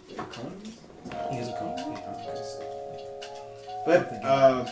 [0.08, 0.24] Yeah.
[1.32, 1.96] He's a company.
[3.86, 4.66] But uh,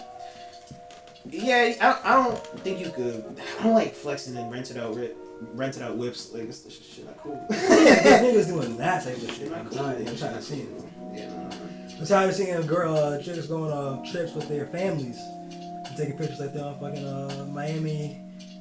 [1.30, 3.24] Yeah, I, I don't think you could.
[3.58, 5.12] I don't like flexing and rented out ri-
[5.54, 6.32] rented out whips.
[6.32, 7.44] Like this, this shit not cool.
[7.50, 9.52] yeah, niggas doing that type of shit.
[9.52, 10.06] I'm tired.
[10.08, 10.84] I'm tired of seeing it.
[11.18, 11.96] Yeah, no, no, no.
[12.00, 15.96] I'm tired of seeing a girl, uh, chicks going on trips with their families and
[15.96, 18.20] taking pictures like they're on fucking uh, Miami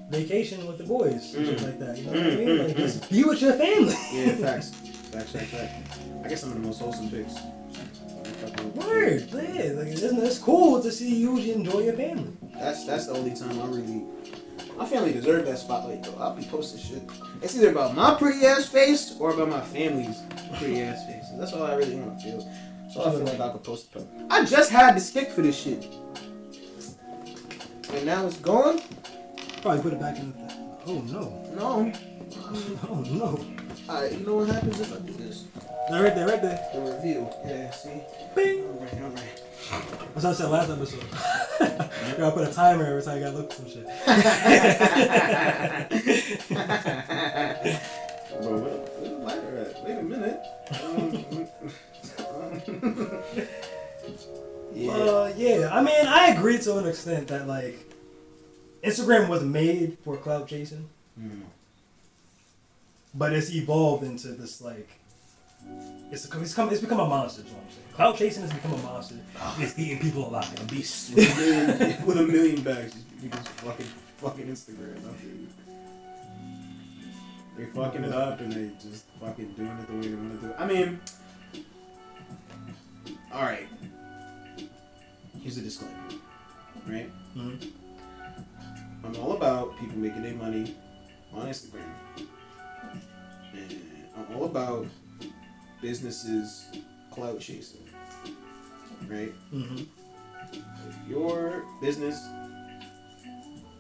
[0.09, 1.63] vacation with the boys and shit Mm.
[1.63, 1.97] like that.
[1.97, 2.47] You know what I Mm, mean?
[2.47, 2.77] mm, Like, mm.
[2.77, 3.95] just be with your family.
[4.13, 4.69] Yeah, facts.
[5.11, 5.99] Facts, facts, facts.
[6.23, 7.35] I guess some of the most wholesome pics.
[8.75, 9.71] Word, yeah.
[9.73, 12.31] Like, isn't it's cool to see you enjoy your family.
[12.53, 14.03] That's that's the only time I really.
[14.77, 16.15] My family deserve that spotlight though.
[16.19, 17.03] I'll be posting shit.
[17.41, 20.21] It's either about my pretty ass face or about my family's
[20.59, 21.25] pretty ass face.
[21.37, 22.41] That's all I really want to feel.
[22.93, 24.07] So I feel like I could post it.
[24.29, 25.85] I just had the stick for this shit,
[27.93, 28.79] and now it's gone.
[29.61, 30.53] Probably put it back in the.
[30.85, 31.43] Oh no.
[31.55, 31.91] No.
[32.89, 33.39] Oh no.
[33.89, 35.45] Alright, you know what happens if I do this?
[35.89, 36.69] That right there, right there.
[36.73, 37.41] The reveal.
[37.45, 37.71] Yeah.
[37.71, 38.01] See.
[38.35, 38.63] Bing.
[38.65, 39.41] Alright, All right.
[39.71, 39.89] All right.
[40.13, 41.03] That's what I said last episode.
[41.03, 43.86] you gotta put a timer every time you gotta look at some shit.
[48.41, 49.84] Bro, where, where the lighter at?
[49.84, 50.39] Wait a minute.
[50.84, 50.93] Um,
[52.19, 53.21] um,
[54.73, 54.91] yeah.
[54.91, 55.69] Uh, yeah.
[55.71, 57.80] I mean, I agree to an extent that like
[58.84, 60.88] Instagram was made for cloud chasing,
[61.19, 61.41] Mm.
[63.15, 64.88] but it's evolved into this like
[66.12, 67.41] it's it's come it's become a monster.
[67.41, 67.88] Is what I'm saying.
[67.93, 69.15] Cloud chasing has become a monster.
[69.60, 70.62] It's eating people alive.
[70.62, 73.86] A beast with a million, with a million bags because fucking
[74.17, 74.97] fucking Instagram.
[74.97, 75.47] I feel you.
[77.58, 80.47] They fucking it up and they just fucking doing it the way they want to
[80.47, 80.56] do it.
[80.60, 80.99] I mean,
[83.34, 83.67] all right.
[85.41, 85.93] Here's a disclaimer,
[86.88, 87.10] right?
[87.36, 87.71] Mhm.
[89.03, 90.75] I'm all about people making their money
[91.34, 91.82] on Instagram,
[93.53, 93.82] and
[94.15, 94.86] I'm all about
[95.81, 96.67] businesses
[97.11, 97.87] cloud chasing,
[99.07, 99.33] right?
[99.53, 99.83] Mm-hmm.
[100.89, 102.21] if your business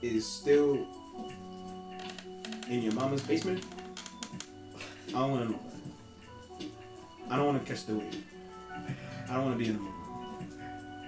[0.01, 0.85] is still
[2.69, 3.63] in your mama's basement,
[5.09, 5.59] I don't want to know.
[7.29, 8.23] I don't want to catch the wave.
[9.29, 9.93] I don't want to be in the mood.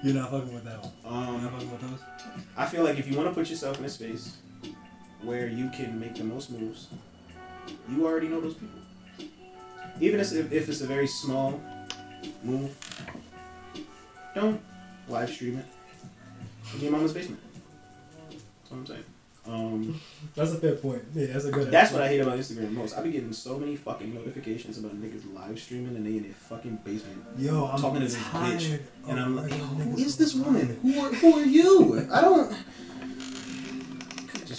[0.04, 0.92] You're not fucking with that one.
[1.04, 2.00] You're not Um, fucking with those.
[2.58, 4.38] I feel like if you want to put yourself in a space
[5.22, 6.88] where you can make the most moves,
[7.90, 8.80] you already know those people.
[10.00, 11.62] Even if, if it's a very small
[12.44, 12.76] move,
[14.36, 14.62] don't
[15.08, 15.66] live stream it
[16.76, 17.42] in your mama's basement.
[18.30, 19.04] That's what I'm saying.
[19.48, 20.00] Um,
[20.36, 21.02] That's a fair point.
[21.16, 21.72] Yeah, that's a good.
[21.72, 22.96] that's what I hate about Instagram most.
[22.96, 26.34] I be getting so many fucking notifications about niggas live streaming and they in their
[26.34, 27.24] fucking basement.
[27.38, 30.78] Yo, I'm talking to this bitch, And I'm like, who this woman?
[30.84, 32.08] Who are, who are you?
[32.12, 32.56] I don't.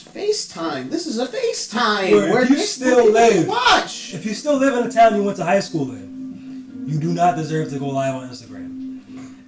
[0.01, 0.89] Just FaceTime.
[0.91, 2.13] This is a FaceTime.
[2.13, 4.15] Where if you still where live- Watch.
[4.15, 7.13] If you still live in the town you went to high school in, you do
[7.13, 9.01] not deserve to go live on Instagram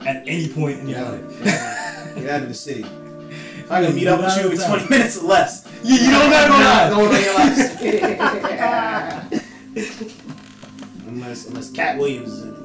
[0.06, 1.44] at any point in your life.
[1.44, 2.82] get out of the city.
[2.82, 5.66] If I can meet up with you in 20 minutes or less.
[5.82, 7.24] You, you don't gotta go Not live.
[7.24, 7.58] your lives.
[11.06, 12.56] unless, unless Katt Williams is in it.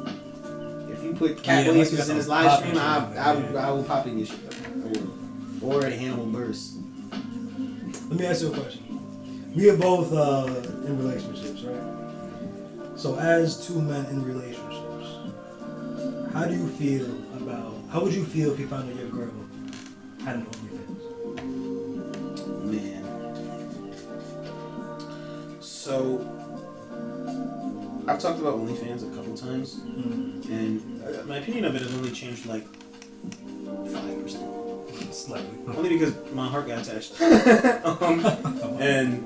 [0.92, 3.68] If you put Katt Yeah, Williams in his live stream, I, I, yeah.
[3.68, 4.40] I, will pop in your shit.
[5.62, 6.74] Or a Hannibal Buress.
[8.10, 8.84] Let me ask you a question.
[9.54, 10.48] We are both uh,
[10.86, 11.82] in relationships, right?
[12.98, 15.08] So, as two men in relationships,
[16.34, 17.06] how do you feel
[17.42, 17.74] about?
[17.90, 19.32] How would you feel if you found out your girl
[20.24, 21.00] had an OnlyFans?
[22.64, 23.04] Man.
[25.62, 26.22] So,
[28.08, 31.94] I've talked about OnlyFans a couple times, Mm, and uh, my opinion of it has
[31.94, 32.66] only changed like
[33.92, 34.67] five percent.
[35.12, 35.58] Slightly.
[35.76, 37.20] Only because my heart got attached.
[38.02, 38.26] um,
[38.80, 39.24] and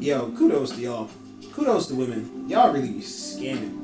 [0.00, 1.10] yo, kudos to y'all.
[1.52, 2.44] Kudos to women.
[2.48, 3.82] Y'all really be scamming.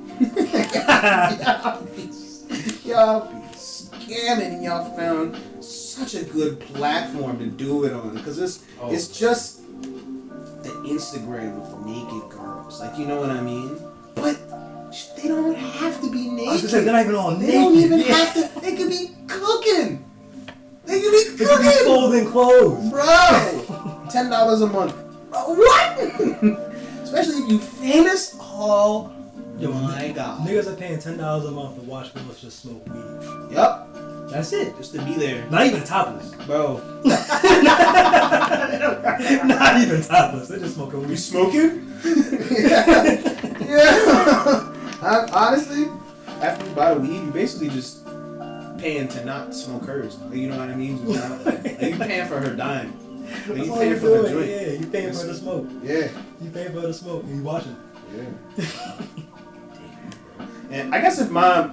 [0.74, 7.92] y'all, be, y'all be scamming, and y'all found such a good platform to do it
[7.92, 8.14] on.
[8.14, 8.92] Because it's Oh.
[8.92, 9.60] it's just
[10.62, 12.80] the Instagram of naked girls.
[12.80, 13.78] Like you know what I mean?
[14.14, 14.51] But sh-
[15.16, 16.46] they don't have to be I was naked.
[16.46, 17.48] gonna say they're not even all naked.
[17.48, 18.06] They don't even yeah.
[18.14, 18.40] have to.
[18.60, 20.04] They could be cooking.
[20.84, 22.90] They could be They could be folding clothes.
[22.90, 24.04] bro.
[24.10, 24.94] Ten dollars a month.
[25.32, 25.98] Uh, what?
[27.02, 28.36] Especially if you famous.
[28.40, 29.10] Oh
[29.58, 30.40] Yo, my god.
[30.46, 33.04] Niggas are paying ten dollars a month to watch girls just smoke weed.
[33.56, 33.88] Yep.
[34.30, 34.74] That's it.
[34.78, 36.30] Just to be there, Not even topless.
[36.46, 36.80] bro.
[37.04, 37.20] Not
[39.82, 40.48] even topless.
[40.48, 41.16] They're just smoking You weed.
[41.16, 41.92] smoking?
[42.04, 42.88] yeah.
[42.88, 43.21] yeah.
[47.42, 48.04] Basically just
[48.78, 50.18] paying to not smoke hers.
[50.18, 51.04] Like, you know what I mean?
[51.12, 52.92] Not, like, you paying for her dime.
[53.48, 54.32] Like, you paying for the doing.
[54.32, 54.50] joint.
[54.50, 55.68] Yeah, you paying for the smoke.
[55.82, 56.08] Yeah.
[56.40, 57.76] You paying for the smoke and you watching.
[58.14, 58.64] Yeah.
[60.70, 61.70] and I guess if my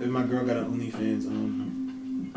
[0.00, 2.32] if my girl got an OnlyFans, um,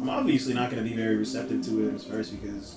[0.00, 2.76] I'm obviously not going to be very receptive to it at first because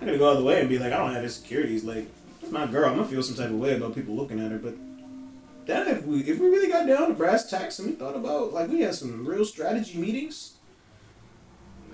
[0.00, 1.84] I'm going to go all the way and be like, I don't have insecurities.
[1.84, 2.08] Like,
[2.42, 2.88] it's my girl.
[2.88, 4.58] I'm going to feel some type of way about people looking at her.
[4.58, 4.74] But
[5.66, 8.52] then if we, if we really got down to brass tacks and we thought about,
[8.52, 10.52] like, we had some real strategy meetings,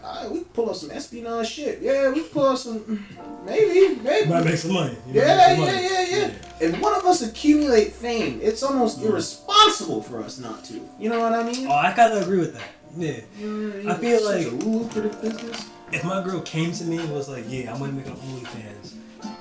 [0.03, 1.81] uh, we could pull up some espionage shit.
[1.83, 3.07] Yeah, we could pull up some,
[3.45, 4.29] maybe, maybe.
[4.31, 4.97] Might make some money.
[5.07, 5.83] Yeah, some yeah, money.
[5.83, 6.31] yeah, yeah.
[6.61, 10.81] If one of us accumulate fame, it's almost irresponsible for us not to.
[10.99, 11.67] You know what I mean?
[11.69, 12.69] Oh, I kind of agree with that.
[12.97, 13.21] Yeah.
[13.41, 15.69] Mm, I feel like- a lucrative business.
[15.93, 18.95] If my girl came to me and was like, "Yeah, I'm gonna make an OnlyFans,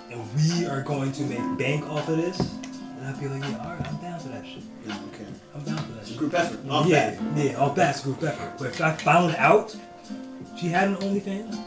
[0.10, 2.38] and we are going to make bank off of this,"
[3.00, 4.64] then I'd be like, "Yeah, all right, I'm down for that shit.
[4.86, 5.26] Yeah, okay.
[5.56, 6.60] I'm down for that It's a shit." group effort.
[6.70, 7.38] Off yeah, that.
[7.38, 8.54] yeah, off that's group effort.
[8.58, 9.76] But if I found out
[10.58, 11.58] she had an OnlyFans,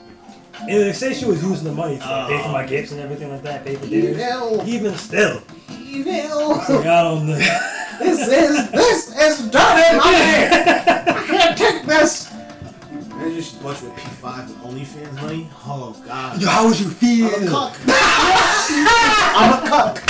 [0.61, 2.67] and they say she was using the money to like, pay for my ah.
[2.67, 4.69] gifts and everything like that, pay for dinners, Evil.
[4.69, 6.49] even still, Evil.
[6.49, 7.39] like, I don't know.
[7.99, 10.03] this is this is dirty money.
[11.13, 12.32] I can't take this.
[13.23, 15.49] Man, you should watch with P5 with OnlyFans money.
[15.65, 16.43] Oh God.
[16.43, 17.29] Yo, how would you feel?
[17.29, 17.77] I'm a cuck.
[19.39, 20.03] I'm a cuck.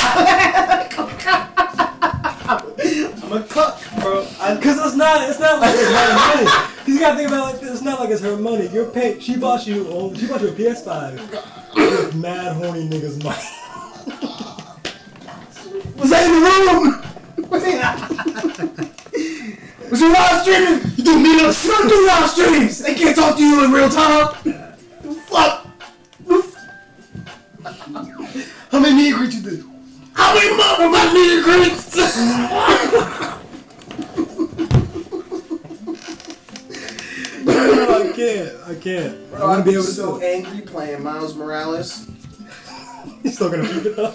[3.23, 4.27] I'm a cuck, bro.
[4.41, 6.47] I, Cause it's not, it's not like it's her money.
[6.87, 7.73] You gotta think about it like this.
[7.73, 8.69] It's not like it's her money.
[8.69, 9.21] You're paying.
[9.21, 9.87] She bought you.
[9.91, 13.37] Oh, she bought you a PS5 with mad horny niggas money.
[15.99, 17.03] Was that in the room?
[17.51, 17.99] Was that?
[19.93, 20.81] Was you live streaming?
[20.97, 21.65] You do meetups?
[21.67, 22.79] You don't do live streams.
[22.79, 24.35] They can't talk to you in real time.
[24.43, 25.67] The fuck?
[26.27, 26.57] The f-
[28.73, 29.65] How many meet and greets you did?
[30.15, 33.03] How many motherfucking meet and greets?
[36.75, 38.53] I can't.
[38.69, 39.15] I can't.
[39.15, 40.45] I Bro, wouldn't I'd be be able to so do it.
[40.47, 42.09] angry playing Miles Morales.
[43.23, 44.13] He's still gonna keep it though?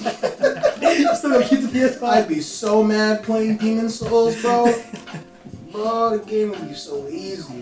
[0.92, 2.04] you still gonna keep the PS5?
[2.04, 4.74] I'd be so mad playing Demon's Souls, bro.
[5.78, 7.62] bro, the game would be so easy.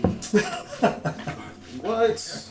[1.80, 2.48] what?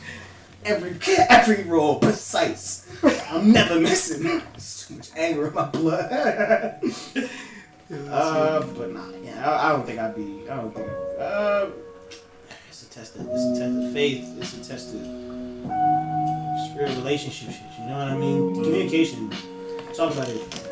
[0.64, 0.96] Every
[1.28, 2.88] every roll precise.
[3.30, 4.22] I'm never missing.
[4.22, 6.12] There's too much anger in my blood.
[8.10, 10.48] uh, but nah, yeah, I, I don't think I'd be.
[10.48, 10.88] I don't think.
[11.18, 11.66] Uh,
[12.68, 14.24] it's a test of it's a test of faith.
[14.38, 15.00] It's a test of
[16.76, 17.62] real relationship shit.
[17.78, 18.54] You know what I mean?
[18.54, 19.30] Communication.
[19.94, 20.65] Talk about it.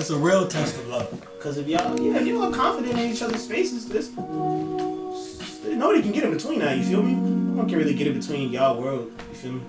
[0.00, 1.10] It's a real test of love.
[1.36, 6.12] Because if y'all, yeah, if y'all are confident in each other's spaces, this nobody can
[6.12, 6.78] get in between that.
[6.78, 7.12] You feel me?
[7.12, 9.12] No one can really get in between y'all world.
[9.28, 9.60] You feel me?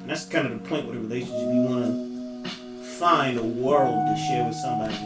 [0.00, 1.54] And that's kind of the point with a relationship.
[1.54, 2.50] You want to
[2.98, 4.96] find a world to share with somebody.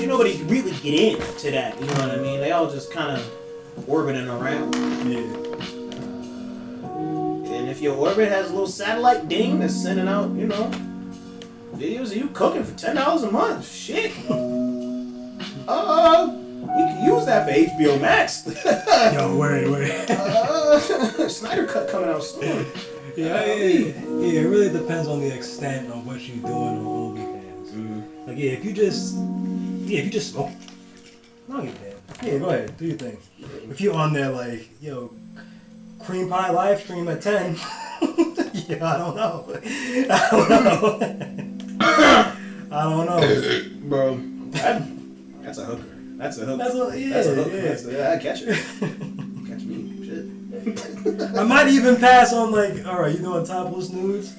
[0.00, 1.80] Ain't nobody really get into that.
[1.80, 2.40] You know what I mean?
[2.40, 4.74] They all just kind of orbiting around.
[5.08, 5.20] Yeah.
[7.54, 10.72] And if your orbit has a little satellite ding that's sending out, you know,
[11.76, 14.12] videos of you cooking for ten dollars a month, shit.
[15.68, 18.46] Uh, we can use that for HBO Max.
[19.14, 20.10] Yo, wait, wait.
[20.10, 22.66] uh, Snyder Cut coming out soon.
[23.16, 24.40] Yeah, yeah, yeah, yeah.
[24.40, 26.52] It really depends on the extent of what you're doing
[26.86, 28.26] on OnlyFans.
[28.26, 30.50] Like, yeah, if you just, yeah, if you just smoke,
[31.48, 32.00] I don't give.
[32.22, 33.18] Yeah, go ahead, do your thing.
[33.70, 35.12] If you're on there, like, yo,
[36.00, 37.54] cream pie live stream at ten,
[38.68, 39.46] yeah, I don't know.
[40.10, 41.55] I don't know.
[41.88, 43.18] I don't know.
[43.88, 44.16] Bro,
[44.52, 44.82] that,
[45.42, 45.84] that's a hooker.
[46.16, 46.56] That's a hooker.
[46.56, 47.56] That's a, yeah, That's a hooker.
[47.56, 47.62] yeah.
[47.62, 48.48] That's a, I catch it.
[49.46, 50.04] catch me.
[50.06, 51.36] Shit.
[51.36, 54.34] I might even pass on like, all right, you doing topless nudes?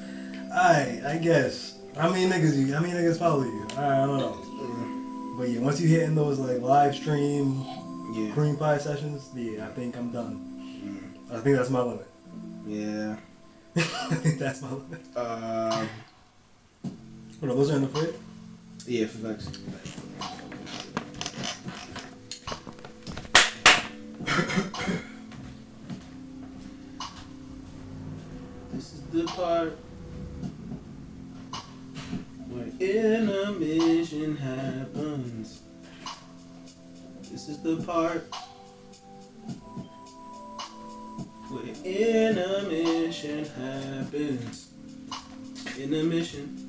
[0.52, 1.78] Alright, I guess.
[1.96, 2.74] How many niggas you?
[2.74, 3.68] How many niggas follow you?
[3.78, 5.36] I don't know.
[5.38, 7.64] But yeah, once you hit in those like live stream
[8.14, 8.32] Yeah.
[8.34, 11.16] cream pie sessions, yeah, I think I'm done.
[11.32, 12.08] I think that's my limit.
[12.66, 13.18] Yeah.
[13.76, 15.02] I think that's my limit.
[15.16, 15.86] Uh,
[17.40, 18.16] What those are in the fridge?
[18.88, 19.48] yeah, for facts.
[28.74, 29.78] This is the part
[32.50, 35.62] where intermission happens.
[37.30, 38.26] This is the part
[41.50, 44.70] where intermission happens.
[45.78, 46.67] Intermission.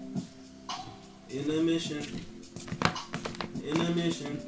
[1.31, 1.99] Intermission.
[3.63, 4.41] Intermission.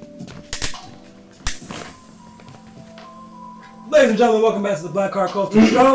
[3.91, 5.93] Ladies and gentlemen, welcome back to the Black Car Culture Show.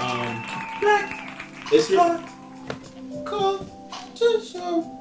[0.00, 0.44] Um,
[1.70, 2.24] it's your
[3.26, 4.96] culture show.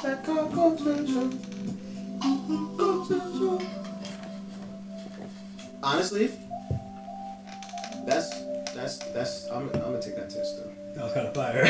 [0.00, 1.30] Black car culture show.
[2.78, 3.62] Culture show.
[5.82, 6.30] Honestly,
[8.06, 8.45] that's
[8.76, 10.70] that's that's I'm I'm gonna take that test though.
[10.94, 11.64] That was kind of fire.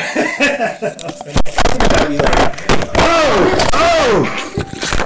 [1.89, 2.65] Gotta be like,
[2.99, 3.69] Oh!
[3.73, 4.25] Oh!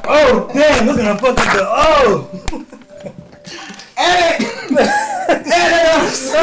[0.06, 0.86] Oh damn!
[0.88, 2.30] Look at the fucking the oh.
[3.98, 4.48] Edit!
[5.30, 6.34] Editors!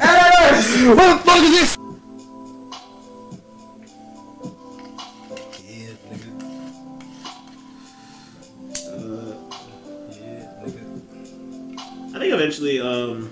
[0.00, 0.66] Editors!
[0.96, 1.70] What the fuck is this?
[5.66, 6.30] Yeah, nigga.
[8.86, 9.34] Uh,
[10.10, 10.84] Yeah, nigga.
[12.14, 13.30] I think eventually, um,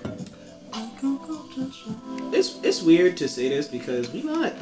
[2.69, 4.53] it's weird to say this because we're not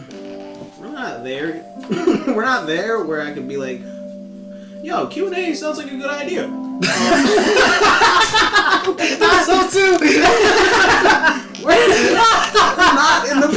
[0.80, 1.62] we're not there.
[2.28, 3.82] we're not there where I can be like,
[4.82, 6.48] yo, Q and A sounds like a good idea.
[8.88, 8.96] Um,
[9.44, 9.98] so too.
[10.00, 10.22] we're
[12.94, 13.48] not in the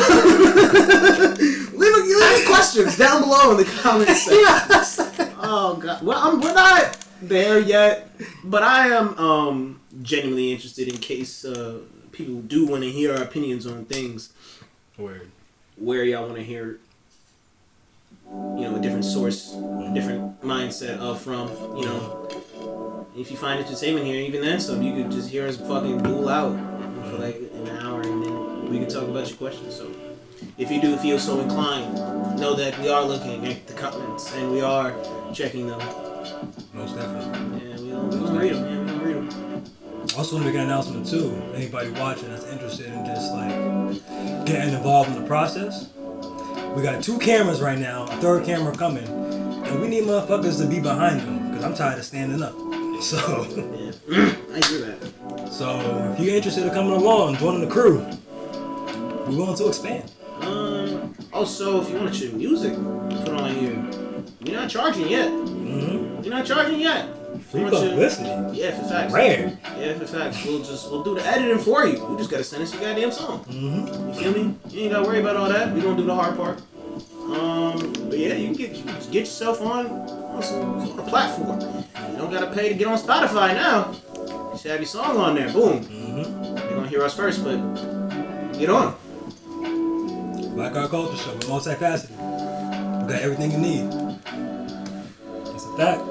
[1.72, 5.32] leave, a, leave questions down below in the comments section.
[5.40, 8.10] Oh god, well, I'm, we're not there yet,
[8.42, 11.80] but I am um genuinely interested in case uh,
[12.12, 14.32] people do want to hear our opinions on things.
[14.98, 15.30] Word.
[15.76, 16.78] where y'all want to hear
[18.30, 22.28] you know a different source a different mindset of from you know
[23.16, 26.28] if you find entertainment here even then so you could just hear us fucking bull
[26.28, 26.52] out
[27.08, 29.90] for like an hour and then we could talk about your questions so
[30.58, 31.94] if you do feel so inclined
[32.38, 34.94] know that we are looking at the comments and we are
[35.32, 35.80] checking them
[36.74, 37.82] Most definitely.
[37.82, 38.79] we don't, we don't read them yeah,
[40.16, 41.30] Also, want to make an announcement too.
[41.54, 45.90] Anybody watching that's interested in just like getting involved in the process,
[46.74, 50.66] we got two cameras right now, a third camera coming, and we need motherfuckers to
[50.66, 52.54] be behind them because I'm tired of standing up.
[53.00, 53.16] So,
[53.56, 53.92] yeah
[54.52, 55.00] I hear that
[55.50, 55.78] so
[56.12, 57.98] if you're interested in coming along, joining the crew,
[59.26, 60.10] we're willing to expand.
[60.42, 63.74] Um, also, if you want your music put on here,
[64.40, 65.28] we're not charging yet.
[65.30, 66.22] Mm-hmm.
[66.22, 67.08] We're not charging yet.
[67.34, 68.28] Much you- publicity.
[68.58, 69.12] Yeah, for facts.
[69.12, 69.58] Rare.
[69.78, 70.44] Yeah, for facts.
[70.44, 71.94] We'll just we'll do the editing for you.
[72.10, 73.44] You just gotta send us your goddamn song.
[73.44, 74.08] Mm-hmm.
[74.08, 74.54] You feel me?
[74.68, 75.72] You ain't gotta worry about all that.
[75.74, 76.60] We gonna do the hard part.
[77.30, 81.60] Um, but yeah, you can get you get yourself on on some sort of platform.
[81.60, 83.92] You don't gotta pay to get on Spotify now.
[84.52, 85.52] You should have your song on there.
[85.52, 85.84] Boom.
[85.84, 86.56] Mm-hmm.
[86.56, 87.56] You're gonna hear us first, but
[88.58, 88.96] get on.
[90.54, 92.10] Black Art Culture Show with multifaceted.
[93.06, 93.86] We got everything you need.
[95.54, 96.02] It's a fact.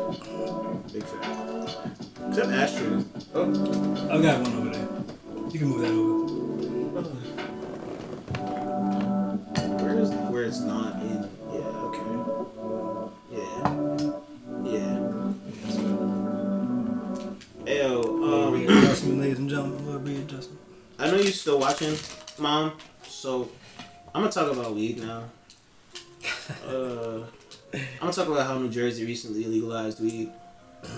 [0.92, 1.78] Big fact.
[2.30, 3.06] Except Astro.
[3.36, 4.10] Oh.
[4.10, 4.88] I've got one over there.
[5.52, 6.20] You can move that over.
[9.84, 11.30] Where is where it's not in?
[11.54, 11.86] Yeah.
[11.86, 12.02] Okay.
[13.32, 13.62] Yeah.
[14.66, 14.98] Yeah.
[17.66, 17.94] Ayo,
[18.26, 19.86] um, Readjustment, ladies and gentlemen.
[19.86, 20.60] Little readjustment.
[20.98, 21.96] I know you're still watching,
[22.40, 22.74] Mom.
[23.08, 23.50] So
[24.16, 25.26] I'm gonna talk about weed now.
[26.68, 27.22] Uh,
[27.74, 30.32] I'm gonna talk about how New Jersey recently legalized weed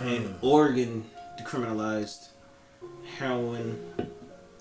[0.01, 1.03] and Oregon
[1.39, 2.29] decriminalized
[3.17, 3.79] heroin,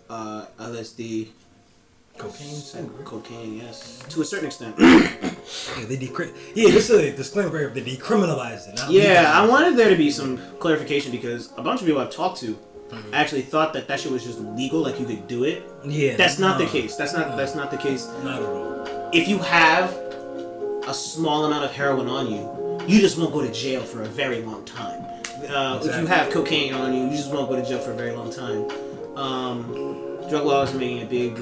[0.09, 1.29] uh, LSD,
[2.19, 2.91] Cocaine.
[3.05, 3.57] cocaine.
[3.57, 4.77] Yes, to a certain extent.
[5.79, 7.71] Yeah, they decri- Yeah, this is a disclaimer.
[7.71, 8.77] They decriminalized it.
[8.77, 12.11] Not Yeah, I wanted there to be some clarification because a bunch of people I've
[12.11, 12.57] talked to
[13.13, 15.65] actually thought that that shit was just legal, like you could do it.
[15.85, 16.95] Yeah, That's not the case.
[16.95, 18.07] That's not that's not the case.
[18.23, 19.11] Not at all.
[19.13, 19.91] If you have
[20.87, 24.07] a small amount of heroin on you, you just won't go to jail for a
[24.07, 25.05] very long time.
[25.51, 27.97] Uh, If you have cocaine on you, you just won't go to jail for a
[27.97, 28.69] very long time.
[29.17, 31.37] Um, drug laws are making a big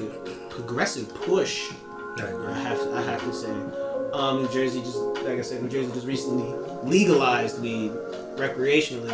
[0.49, 1.71] progressive push
[2.17, 3.51] I have to, I have to say.
[4.13, 6.51] Um, New Jersey just like I said, New Jersey just recently
[6.83, 7.91] legalized weed
[8.35, 9.11] recreationally.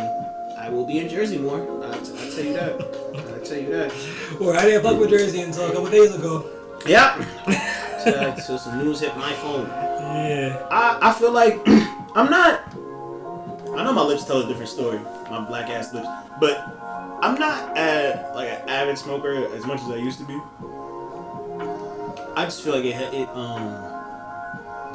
[0.58, 1.60] I will be in Jersey more.
[1.84, 2.74] I will tell you that.
[3.14, 3.92] I tell you that.
[4.40, 6.50] Well, I didn't fuck with Jersey until a couple days ago.
[6.86, 7.22] Yep.
[8.04, 9.66] so, so some news hit my phone.
[9.66, 10.66] Yeah.
[10.70, 11.60] I, I feel like
[12.16, 12.62] I'm not.
[13.76, 14.98] I know my lips tell a different story,
[15.30, 16.08] my black ass lips,
[16.40, 16.58] but
[17.22, 17.74] I'm not
[18.34, 20.40] like an avid smoker as much as I used to be.
[22.34, 23.62] I just feel like it it um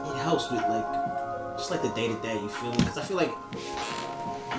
[0.08, 2.34] it helps with like just like the day to day.
[2.34, 2.78] You feel me?
[2.78, 3.32] Because I feel like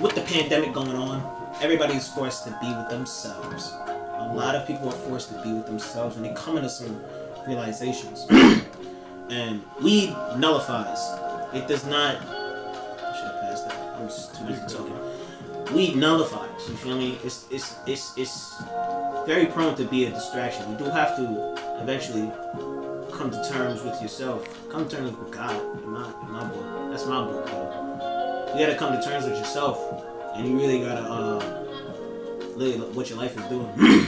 [0.00, 1.20] with the pandemic going on,
[1.60, 3.72] everybody's forced to be with themselves.
[3.72, 7.02] A lot of people are forced to be with themselves, and they come into some
[7.46, 8.26] realizations.
[9.30, 11.00] and weed nullifies.
[11.54, 12.41] It does not.
[14.08, 15.74] Too busy talking.
[15.74, 16.68] Weed nullifies.
[16.68, 17.18] You feel me?
[17.24, 18.62] It's it's it's it's
[19.26, 20.70] very prone to be a distraction.
[20.72, 22.30] You do have to eventually
[23.12, 24.46] come to terms with yourself.
[24.70, 25.54] Come to terms with God.
[25.82, 26.90] In my in my book.
[26.90, 27.46] That's my book.
[28.52, 29.78] You gotta come to terms with yourself,
[30.34, 31.62] and you really gotta uh,
[32.60, 33.68] at what your life is doing.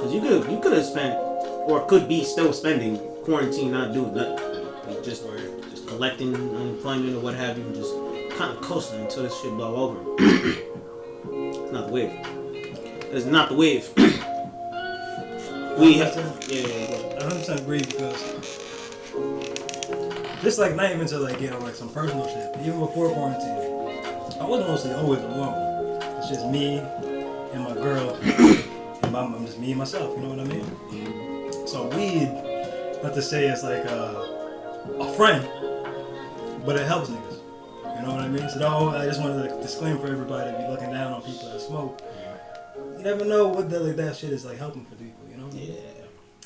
[0.00, 4.14] Cause you could you could have spent or could be still spending quarantine not doing
[4.14, 4.64] nothing.
[4.86, 5.24] Like just
[5.70, 7.94] just collecting unemployment or what have you, just
[8.36, 10.00] kind of coasting until this shit blow over.
[10.18, 12.12] it's not the wave.
[13.12, 13.88] It's not the wave.
[15.78, 16.14] we have
[16.48, 17.18] yeah, yeah, yeah.
[17.18, 18.20] I 100% agree because
[20.42, 22.56] this like not even to like get on like some personal shit.
[22.60, 23.48] Even before quarantine,
[24.40, 26.00] I was mostly always alone.
[26.18, 30.16] It's just me and my girl, and my, I'm just me and myself.
[30.16, 30.64] You know what I mean?
[30.64, 31.66] Mm-hmm.
[31.66, 35.48] So weed, not to say it's like a, a friend,
[36.66, 37.31] but it helps niggas.
[38.02, 38.48] You know what I mean?
[38.48, 41.48] So no, I just wanted to disclaim for everybody to be looking down on people
[41.52, 42.02] that smoke.
[42.96, 45.24] You never know what that like that shit is like helping for people.
[45.30, 45.48] You know?
[45.52, 45.74] Yeah.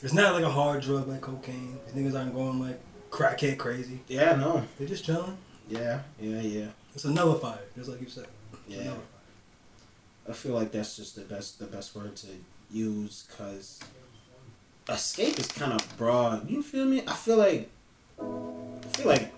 [0.02, 1.78] It's not like a hard drug like cocaine.
[1.86, 2.78] These niggas aren't going like
[3.10, 4.00] crackhead crazy.
[4.06, 4.66] Yeah, no.
[4.76, 5.38] They're just chilling.
[5.66, 6.66] Yeah, yeah, yeah.
[6.94, 8.26] It's a nullifier, just like you said.
[8.68, 8.92] It's Yeah.
[10.28, 12.26] I feel like that's just the best the best word to
[12.70, 13.80] use because
[14.90, 16.50] escape is kind of broad.
[16.50, 17.02] You feel me?
[17.08, 17.70] I feel like
[18.20, 19.32] I feel like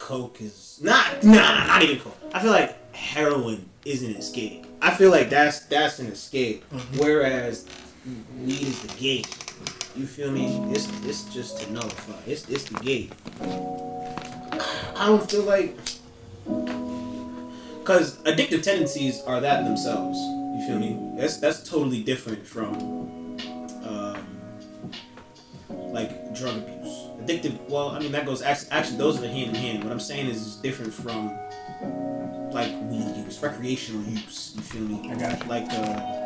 [0.00, 2.16] coke is not nah not even coke.
[2.34, 4.66] I feel like heroin is an escape.
[4.82, 6.98] I feel like that's that's an escape, Mhm.
[6.98, 7.66] whereas
[8.44, 9.28] weed is the gate.
[9.94, 10.46] You feel me?
[10.74, 12.18] It's it's just to nullify.
[12.26, 13.12] It's it's the gate.
[14.96, 15.76] I don't feel like
[17.78, 20.18] because addictive tendencies are that themselves.
[20.18, 20.98] You feel me?
[21.16, 22.74] That's that's totally different from
[23.84, 24.24] um,
[25.92, 26.79] like drug abuse.
[27.20, 27.58] Addictive.
[27.68, 29.84] Well, I mean that goes actually, actually those are the hand in hand.
[29.84, 31.36] What I'm saying is it's different from
[32.52, 34.52] like weed use, recreational use.
[34.56, 35.10] You feel me?
[35.10, 35.48] I got you.
[35.48, 36.20] Like uh,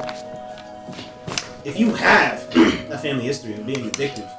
[1.64, 2.48] if you have
[2.90, 4.30] a family history of being addictive,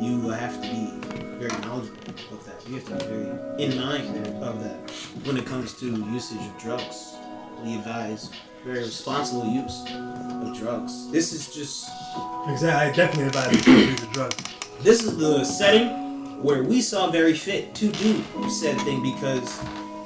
[0.00, 2.68] you have to be very knowledgeable of that.
[2.68, 4.90] You have to be very in mind of that
[5.24, 7.16] when it comes to usage of drugs.
[7.64, 8.30] We advise
[8.64, 11.10] very responsible use of drugs.
[11.10, 11.88] This is just
[12.48, 12.68] Exactly.
[12.90, 14.32] I definitely advise you to use a drug.
[14.80, 19.60] this is the setting where we saw very fit to do said thing because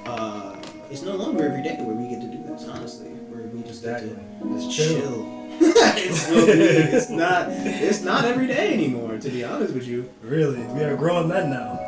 [0.07, 0.57] uh,
[0.90, 2.64] it's no longer every day where we get to do this.
[2.68, 4.48] Honestly, where we just get Exactly.
[4.48, 4.98] to Just chill.
[5.00, 5.38] chill.
[5.61, 7.46] it's, it's not.
[7.50, 9.18] It's not every day anymore.
[9.18, 10.11] To be honest with you.
[10.22, 11.78] Really, we are grown men now.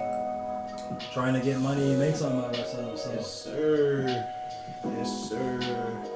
[1.13, 3.03] Trying to get money and make something out of ourselves.
[3.03, 3.13] So.
[3.15, 4.27] Yes, sir.
[4.85, 6.11] Yes, sir.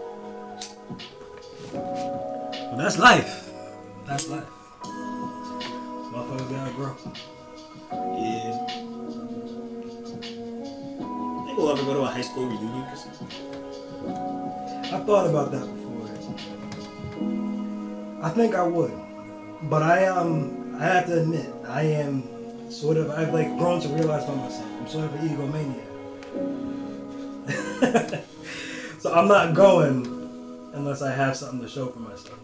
[1.73, 3.51] That's life.
[4.07, 4.45] That's life.
[4.83, 6.97] Motherfuckers gotta grow.
[8.17, 8.67] Yeah.
[11.45, 12.85] Think we'll ever go to a high school reunion?
[14.93, 15.89] I've thought about that before.
[18.23, 18.93] I think I would,
[19.65, 22.23] but I um I have to admit I am
[22.71, 25.85] sort of I've like grown to realize by myself I'm sort of an egomaniac.
[29.01, 30.18] so I'm not going
[30.79, 32.39] unless I have something to show for myself.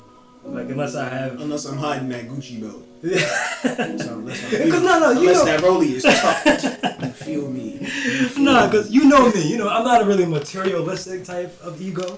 [0.45, 1.41] Like unless I have.
[1.41, 2.83] Unless I'm hiding that Gucci belt.
[3.05, 7.03] Because So unless I'm, no, no, you unless know, that rollie is tucked.
[7.03, 7.79] You feel me?
[7.81, 7.87] You
[8.29, 8.67] feel me?
[8.67, 9.43] because you know me.
[9.49, 12.17] You know I'm not a really materialistic type of ego.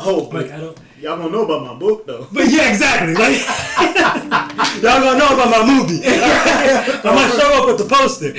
[0.00, 0.78] Oh, but Like I don't.
[1.00, 2.26] y'all gonna know about my book though.
[2.32, 3.14] But yeah, exactly.
[3.14, 3.38] Like
[4.82, 6.00] y'all gonna know about my movie.
[6.04, 8.34] I might show up with the poster.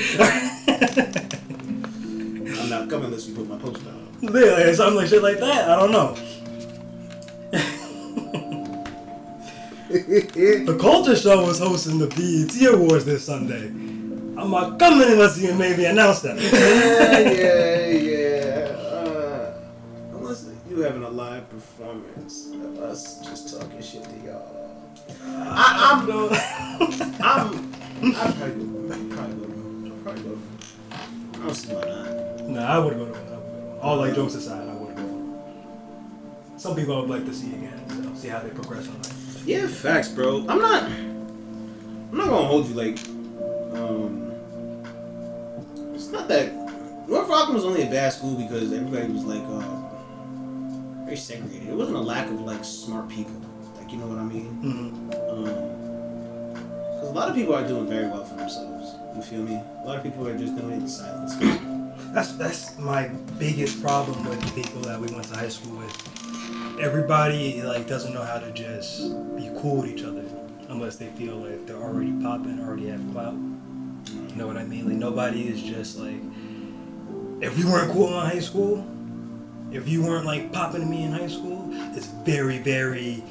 [2.60, 4.08] I'm not coming unless you put my poster on.
[4.22, 5.70] yeah, like, something like shit like that.
[5.70, 6.16] I don't know.
[10.04, 13.68] The Culture Show was hosting the BET Awards this Sunday.
[13.68, 16.38] I'm not coming unless you maybe announce that.
[16.38, 18.78] yeah, yeah, yeah.
[18.78, 19.54] Uh,
[20.12, 24.72] unless you having a live performance of us just talking shit to y'all.
[25.24, 26.28] I, I'm No.
[27.24, 27.74] I'm.
[28.16, 29.16] I'll probably go.
[29.16, 29.36] Probably
[29.90, 29.96] go.
[30.04, 30.38] Probably go.
[30.92, 32.50] I don't see why not.
[32.50, 33.20] Nah, I would go to one.
[33.22, 33.80] I would go to one.
[33.82, 35.04] All like jokes aside, I would go.
[36.58, 39.15] Some people I would like to see again, know, see how they progress on life.
[39.46, 40.44] Yeah, facts, bro.
[40.50, 40.84] I'm not.
[40.84, 42.98] I'm not gonna hold you like.
[43.78, 44.32] Um.
[45.94, 46.52] It's not that.
[47.08, 49.62] North Rockland was only a bad school because everybody was like uh,
[51.06, 51.70] very segregated.
[51.70, 53.40] It wasn't a lack of like smart people.
[53.78, 54.60] Like you know what I mean?
[54.64, 55.10] Mm-hmm.
[55.10, 55.50] Because
[57.10, 58.96] a lot of people are doing very well for themselves.
[59.16, 59.62] You feel me?
[59.84, 61.36] A lot of people are just doing it in silence.
[62.14, 66.15] That's that's my biggest problem with the people that we went to high school with.
[66.80, 69.02] Everybody like doesn't know how to just
[69.36, 70.24] be cool with each other
[70.70, 73.34] unless they feel like they're already popping, already have clout.
[73.34, 74.86] You know what I mean?
[74.88, 76.20] Like nobody is just like
[77.42, 78.86] if you weren't cool in high school,
[79.72, 83.24] if you weren't like popping to me in high school, it's very, very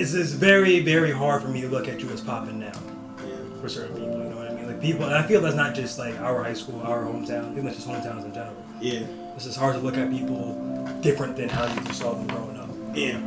[0.00, 2.72] it's just very, very hard for me to look at you as popping now
[3.26, 3.60] Yeah.
[3.60, 4.18] for certain people.
[4.22, 4.68] You know what I mean?
[4.68, 7.56] Like people, and I feel that's not just like our high school, our hometown.
[7.60, 8.54] That's just hometowns in general.
[8.80, 9.00] Yeah.
[9.38, 12.68] It's just hard to look at people different than how you saw them growing up.
[12.92, 13.20] Yeah.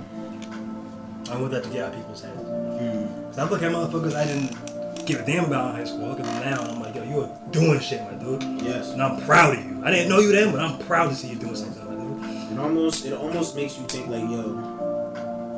[1.32, 2.38] I want that to get out of people's heads.
[2.42, 3.28] Mm.
[3.30, 6.04] 'Cause I look at motherfuckers I didn't give a damn about in high school.
[6.04, 8.44] I look at them now and I'm like, yo, you are doing shit, my dude.
[8.62, 8.90] Yes.
[8.90, 9.82] And I'm proud of you.
[9.86, 12.52] I didn't know you then, but I'm proud to see you doing something, my dude.
[12.52, 14.60] It almost it almost makes you think like, yo,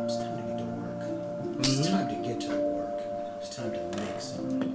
[0.05, 1.57] it's time to get to work.
[1.61, 1.89] It's Mhm.
[1.89, 2.99] time to get to work.
[3.41, 4.69] It's time to make something.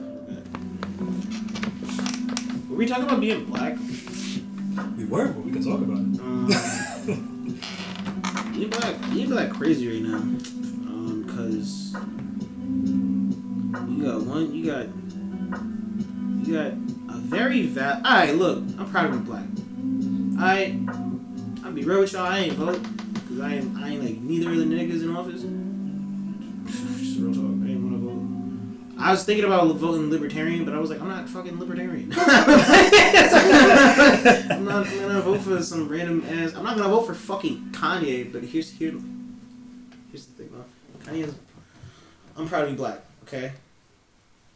[2.69, 3.77] Were we talking about being black?
[5.09, 6.21] Weren't, but we can talk about it.
[6.21, 7.61] Um,
[8.55, 11.95] you black, you be like crazy right now, um, cause
[13.89, 14.87] you got one, you got,
[16.47, 16.73] you got
[17.15, 17.97] a very val.
[17.97, 19.47] All right, look, I'm proud of being black.
[20.41, 20.79] I,
[21.65, 22.27] I'll be real with y'all.
[22.27, 22.83] I ain't vote,
[23.29, 25.43] cause I ain't, I ain't like neither of the niggas in office.
[27.01, 27.58] Just real talk.
[29.01, 32.13] I was thinking about voting libertarian, but I was like, I'm not fucking libertarian.
[32.17, 32.49] I'm
[34.65, 36.55] not gonna vote for some random ass.
[36.55, 38.33] I'm not gonna vote for fucking Kanye.
[38.33, 38.95] But here's here,
[40.11, 40.65] here's the thing, though.
[41.11, 41.35] Kanye's.
[42.37, 43.01] I'm proud to be black.
[43.23, 43.53] Okay.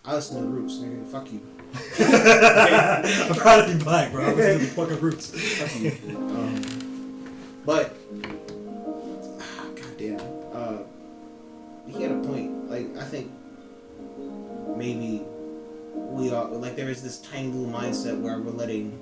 [0.05, 0.74] I listen to the Roots.
[0.78, 1.07] Nigga.
[1.07, 1.40] Fuck you.
[3.32, 4.24] I'm proud to be black, bro.
[4.24, 5.30] I listen to the fucking roots.
[5.59, 5.93] Fuck you.
[6.16, 6.61] Um,
[7.64, 7.95] but.
[9.76, 10.20] Goddamn.
[10.53, 10.78] Uh,
[11.86, 12.68] he had a point.
[12.68, 13.30] Like I think.
[14.82, 15.22] Maybe.
[15.94, 18.98] We are like there is this tiny little mindset where we're letting.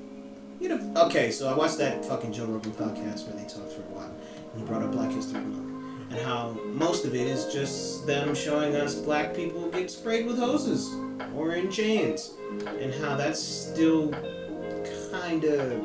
[0.61, 1.05] You know.
[1.07, 4.15] Okay, so I watched that fucking Joe Rogan podcast where they talked for a while,
[4.53, 6.11] and he brought up Black History Month.
[6.11, 10.39] And how most of it is just them showing us black people get sprayed with
[10.39, 10.95] hoses
[11.35, 12.35] or in chains.
[12.67, 14.13] And how that's still
[15.11, 15.83] kind of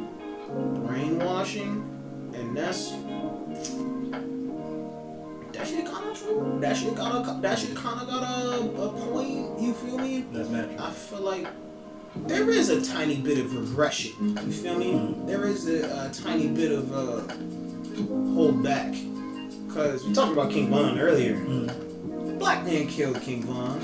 [0.85, 1.71] brainwashing.
[2.33, 2.91] And that's.
[5.57, 6.57] That shit kinda true.
[6.59, 10.25] That shit kinda, that shit kinda got a, a point, you feel me?
[10.31, 10.79] That's magic.
[10.79, 11.47] I feel like
[12.27, 14.37] there is a tiny bit of regression.
[14.45, 15.15] You feel me?
[15.25, 17.21] There is a, a tiny bit of uh,
[18.33, 18.93] hold back.
[19.67, 21.35] Because we talked about King Von earlier.
[21.35, 22.39] Mm.
[22.39, 23.81] Black man killed King Von.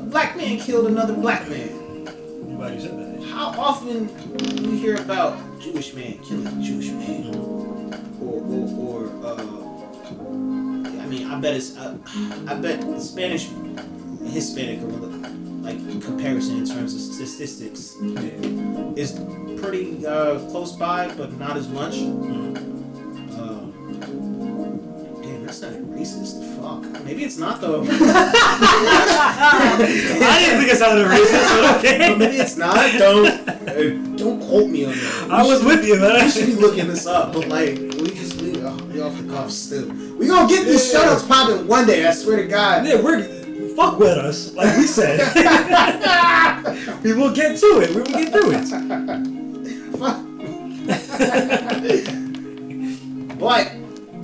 [0.00, 2.06] A black man killed another black man.
[2.06, 3.24] I'm glad you said that.
[3.28, 4.06] How often
[4.36, 7.34] do we hear about Jewish man killing Jewish man?
[7.34, 9.67] Or, or, or uh,
[11.08, 11.94] mean, I bet it's, I,
[12.46, 13.48] I bet Spanish,
[14.24, 14.80] Hispanic,
[15.62, 18.92] like comparison in terms of statistics Yeah.
[18.96, 19.18] is
[19.60, 21.94] pretty uh, close by, but not as much.
[21.94, 22.56] Mm.
[23.32, 23.60] Uh,
[25.22, 26.44] damn, that's not racist.
[26.58, 26.82] Fuck.
[27.04, 27.82] Maybe it's not though.
[27.90, 27.92] I
[30.40, 31.98] didn't think it sounded racist, but But okay.
[32.16, 32.76] maybe it's not.
[32.98, 35.28] Don't uh, don't quote me on that.
[35.30, 36.30] I was with you, I man.
[36.30, 37.78] should be looking this up, but like
[39.08, 39.88] off the cuff still.
[40.16, 41.00] We gonna get these Yeah.
[41.00, 42.06] shoutouts popping one day.
[42.06, 42.86] I swear to God.
[42.86, 43.22] Yeah, we're
[43.74, 45.20] fuck with us, like we said.
[47.04, 47.90] we will get to it.
[47.90, 48.66] We will get through it.
[49.98, 50.18] Fuck.
[53.38, 53.70] but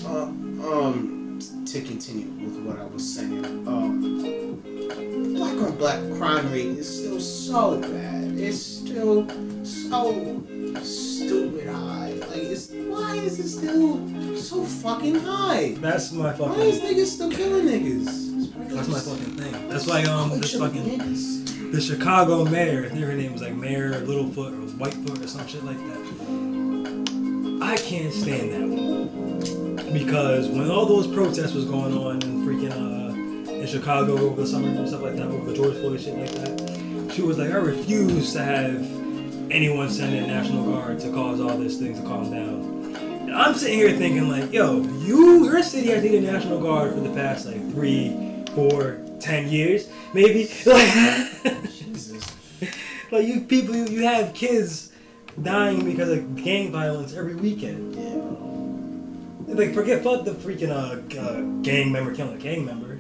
[0.07, 0.25] uh,
[0.73, 4.01] um, to continue with what I was saying, um,
[5.35, 8.24] black on black crime rate is still so bad.
[8.47, 9.27] It's still
[9.65, 10.43] so
[10.83, 12.13] stupid high.
[12.13, 15.75] Like, it's why is it still so fucking high?
[15.79, 16.49] That's my fucking.
[16.59, 18.71] Why is niggas still killing niggas?
[18.75, 19.69] That's my fucking thing.
[19.69, 21.73] That's why um this fucking niggas.
[21.73, 25.47] the Chicago mayor, I think her name was like Mayor Littlefoot or Whitefoot or some
[25.47, 27.61] shit like that.
[27.63, 32.73] I can't stand that one because when all those protests was going on in freaking
[32.73, 36.17] uh in Chicago over the summer and stuff like that, over the George Floyd shit
[36.19, 36.64] like that,
[37.15, 38.83] she was like, I refuse to have
[39.51, 42.97] anyone send in National Guard to cause all these things to calm down.
[42.97, 46.99] And I'm sitting here thinking like, yo, you your city has needed National Guard for
[47.01, 50.51] the past like three, four, ten years, maybe.
[50.67, 52.25] Like, Jesus.
[53.13, 54.91] like you people, you, you have kids
[55.41, 57.95] dying because of gang violence every weekend.
[57.95, 59.55] Yeah.
[59.55, 62.94] Like, forget fuck the freaking uh, uh gang member killing a gang member.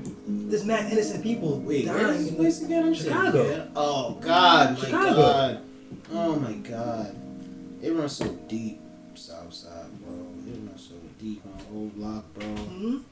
[0.47, 2.19] There's mad innocent people Wait, where is dying.
[2.23, 2.85] this in place again?
[2.87, 3.69] I'm Chicago.
[3.75, 5.15] Oh God, my Chicago.
[5.17, 5.63] God.
[6.13, 7.17] Oh my God.
[7.83, 8.81] It runs so deep,
[9.15, 10.15] Southside, bro.
[10.47, 12.45] It runs so deep on old block, bro.
[12.47, 13.03] Mhm.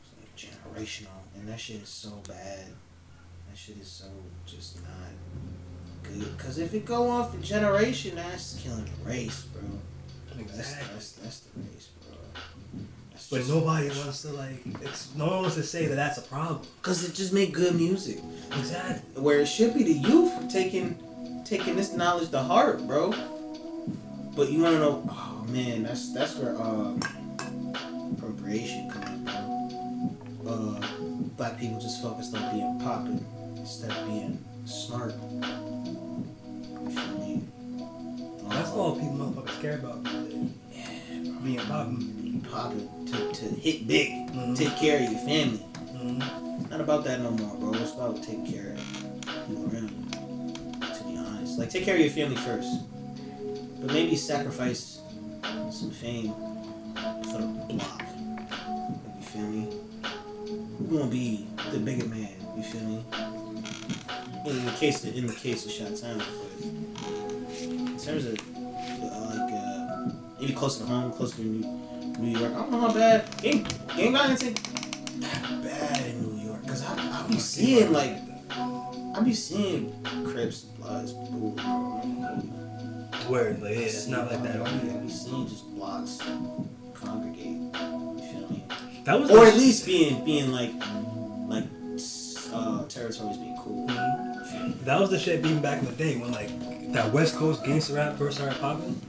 [0.00, 2.66] It's like generational, and that shit is so bad.
[3.48, 4.06] That shit is so
[4.46, 5.12] just not
[6.02, 6.36] good.
[6.38, 9.62] Cause if it go on for generation, that's killing the race, bro.
[10.28, 10.88] That's Exactly.
[10.94, 11.93] that's that's the race, bro.
[13.24, 14.62] That's But just- nobody wants to like.
[14.82, 16.60] It's no one wants to say that that's a problem.
[16.82, 18.18] Cause it just make good music.
[18.58, 19.22] Exactly.
[19.22, 20.98] where it should be the youth taking
[21.44, 23.12] taking this knowledge to heart, bro.
[24.36, 25.08] But you wanna know?
[25.10, 26.94] Oh man, that's that's where uh,
[28.12, 30.52] appropriation comes in, bro.
[30.52, 30.86] Uh,
[31.38, 33.24] black people just focused on being poppin'
[33.56, 35.14] instead of being smart.
[35.32, 37.42] You feel me?
[38.50, 39.98] That's Uh, all people motherfuckers care about.
[40.72, 40.88] Yeah,
[41.24, 41.32] bro.
[41.42, 42.20] Being poppin'.
[42.44, 44.56] Being poppin' to, to hit big, Mhm.
[44.56, 45.64] take care of your family.
[45.94, 46.70] Mhm.
[46.70, 47.72] Not about that no more, bro.
[47.80, 50.90] It's about taking care of people around you.
[50.94, 52.68] To be honest, like take care of your family first,
[53.80, 55.00] but maybe sacrifice
[55.70, 56.32] some fame
[57.30, 58.02] for the block.
[59.16, 59.68] You feel me?
[60.78, 62.28] Who gonna be the bigger man?
[62.56, 63.04] You feel me?
[64.46, 66.20] In the case of in the case of Shot Town,
[67.62, 71.80] in terms of uh, like uh, maybe closer to home, closer to New,
[72.18, 72.52] New York.
[72.52, 74.60] I don't know how bad gang gang violence ain't
[75.20, 76.66] that bad in New York.
[76.66, 78.16] Cause I I be seeing like
[79.16, 79.92] I be seeing
[80.26, 81.56] Crips, Bloods, Blue.
[83.30, 84.60] Word, like, yeah, it's not like that.
[84.60, 86.18] I be, I be seeing just blocks
[86.92, 87.46] congregate.
[87.46, 88.64] You feel me?
[89.04, 90.72] That was Or at least being being like
[91.48, 91.64] like
[92.52, 93.86] uh, territories being cool.
[93.88, 94.34] Mhm.
[94.34, 94.74] You feel me?
[94.84, 96.50] That was the shit being back in the day when like
[96.92, 99.00] that West Coast gangster rap first started popping.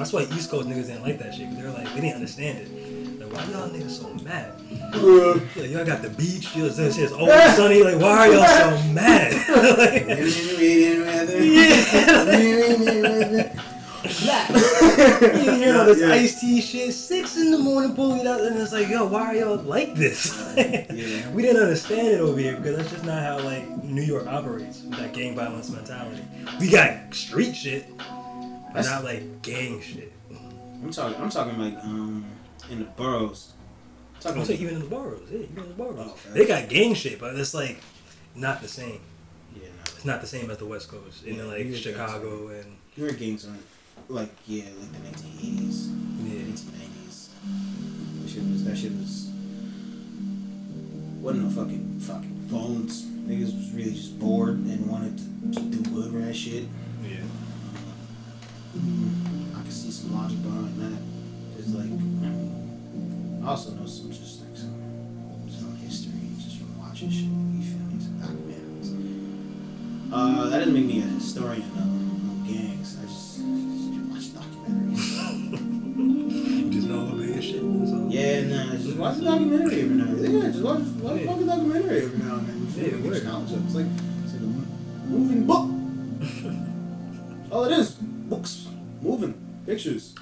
[0.00, 1.46] That's why East Coast niggas didn't like that shit.
[1.48, 3.20] 'cause they were like, they didn't understand it.
[3.20, 4.52] Like, why y'all niggas so mad?
[4.94, 7.82] Like, y'all got the beach, you know, this shit's always sunny.
[7.82, 9.32] Like, why are y'all so mad?
[9.78, 10.08] like,
[14.10, 16.12] you hear all this Yeah.
[16.12, 19.34] Ice-T shit, six in the morning, pulling it out, and it's like, yo, why are
[19.34, 20.36] y'all like this?
[20.90, 21.30] Yeah.
[21.30, 24.82] We didn't understand it over here because that's just not how like New York operates
[24.82, 26.22] with that gang violence mentality.
[26.58, 27.86] We got street shit,
[28.72, 30.12] but That's- not like gang shit.
[30.82, 31.20] I'm talking.
[31.20, 32.24] I'm talking like um
[32.70, 33.52] in the boroughs.
[34.16, 36.46] I'm talking Also, like, even in the boroughs, yeah, even in the boroughs, Oh, they
[36.46, 37.80] got gang shit, but it's like
[38.34, 39.00] not the same.
[39.54, 39.82] yeah, no.
[39.96, 42.64] It's not the same as the West Coast, and Yeah, then like you Chicago and
[42.96, 43.62] New York gangs aren't
[44.08, 45.88] like yeah, like the 1980s,
[46.24, 46.42] yeah.
[46.42, 47.28] 1990s.
[48.22, 48.64] That shit was.
[48.64, 49.26] That shit was.
[51.20, 53.04] Wasn't no fucking fucking bones.
[53.04, 56.64] Niggas was really just bored and wanted to, to do hood rat shit.
[58.74, 59.58] Yeah.
[59.58, 60.98] I can see some logic behind that.
[61.58, 64.74] It's like, I mean, I also know some just like some,
[65.50, 67.24] some history just from watching shit.
[67.24, 67.98] You feel me?
[67.98, 68.90] Some documentaries.
[70.12, 71.82] Uh, that doesn't make me a historian though.
[71.82, 72.96] of gangs.
[72.98, 75.70] I just, just watch documentaries.
[76.70, 77.62] Just know a little of shit.
[78.10, 80.32] Yeah, nah, just watch a documentary every now and then.
[80.32, 82.56] Yeah, just watch, watch a fucking documentary every now and then.
[82.76, 82.90] Yeah, me?
[82.90, 83.16] Get word.
[83.16, 83.58] your knowledge up.
[83.66, 83.86] It's like,
[84.24, 84.44] it's like a
[85.10, 85.66] moving book.
[87.52, 87.96] All it is,
[88.30, 88.68] books,
[89.02, 89.34] moving,
[89.66, 90.14] pictures.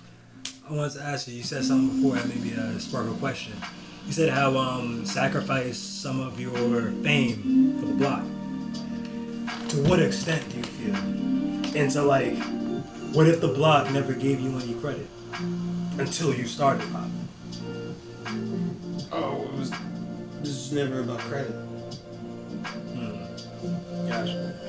[0.69, 1.35] I wanted to ask you.
[1.35, 3.53] You said something before that maybe uh, spark a question.
[4.07, 8.23] You said how um sacrificed some of your fame for the block.
[9.69, 10.95] To what extent do you feel?
[11.77, 12.35] And so like,
[13.13, 15.07] what if the block never gave you any credit
[15.99, 17.29] until you started popping?
[19.13, 19.71] Oh, it was.
[20.41, 21.53] This is never about credit.
[22.95, 24.09] Hmm.
[24.09, 24.68] Gotcha.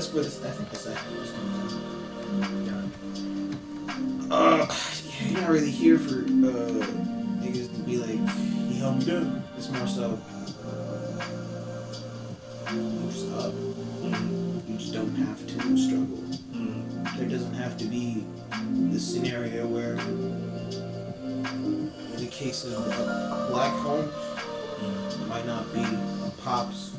[0.00, 1.80] I think the sacrifice comes in.
[2.64, 4.32] Got it.
[4.32, 4.66] Uh,
[5.28, 6.86] you're not really here for uh
[7.42, 8.18] niggas to be like,
[8.70, 9.44] he held me down.
[9.58, 10.18] It's more so.
[12.72, 13.52] You just up.
[14.66, 16.24] You just don't have to struggle.
[17.18, 18.24] There doesn't have to be
[18.90, 24.10] the scenario where, in the case of a black home,
[25.28, 26.92] might not be a pops,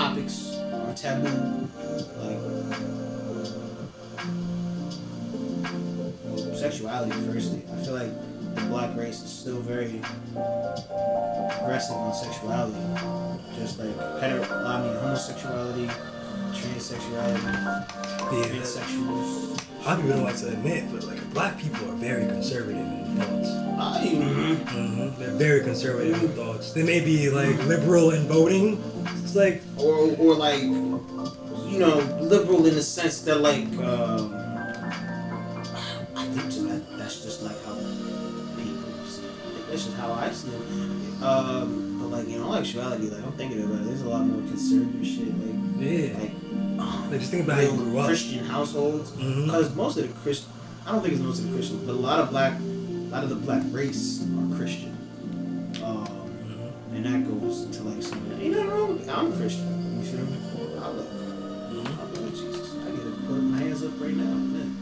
[0.00, 1.68] topics are taboo,
[2.16, 2.38] like
[6.24, 7.12] well, sexuality.
[7.30, 10.00] Firstly, I feel like the black race is still very
[11.60, 12.80] aggressive on sexuality
[13.58, 15.86] just like hetero, I mean homosexuality,
[16.54, 18.48] transsexuality, Yeah.
[18.48, 19.60] transsexuals.
[19.86, 23.48] I don't even like to admit, but like black people are very conservative in thoughts.
[23.78, 26.72] I, hmm They're very conservative in thoughts.
[26.72, 28.82] They may be like liberal in voting.
[29.34, 34.34] Like or or like you know liberal in the sense that like um,
[36.16, 39.22] I think that's just like how people see.
[39.24, 39.68] It.
[39.70, 41.22] That's just how I see it.
[41.22, 44.40] Um, but like in all actuality, like I'm thinking about it, there's a lot more
[44.48, 46.18] conservative shit like yeah.
[46.18, 46.32] like.
[46.80, 48.06] um, Like, just think about how you grew up.
[48.06, 49.10] Christian households.
[49.12, 50.50] Because most of the Christian,
[50.86, 52.62] I don't think it's most of the Christians, but a lot of black, a
[53.12, 54.96] lot of the black race are Christian.
[56.92, 59.12] And that goes to like some, ain't nothing wrong with me.
[59.12, 60.00] I'm Christian.
[60.00, 60.36] You feel me?
[60.76, 61.06] I love,
[61.68, 62.76] I love Jesus.
[62.76, 64.24] I get to put my hands up right now.
[64.24, 64.76] Amen.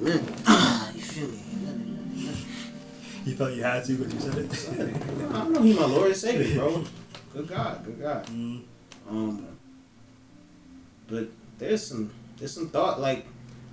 [0.00, 0.92] Amen.
[0.94, 1.42] you feel me?
[1.54, 2.10] Amen.
[2.14, 2.36] Amen.
[3.24, 4.68] You felt you had to, but you said it.
[5.34, 6.84] I know he my Lord and Savior, bro.
[7.32, 8.26] Good God, good God.
[8.26, 8.62] Mm.
[9.10, 9.46] Um,
[11.08, 11.28] but
[11.58, 13.26] there's some there's some thought like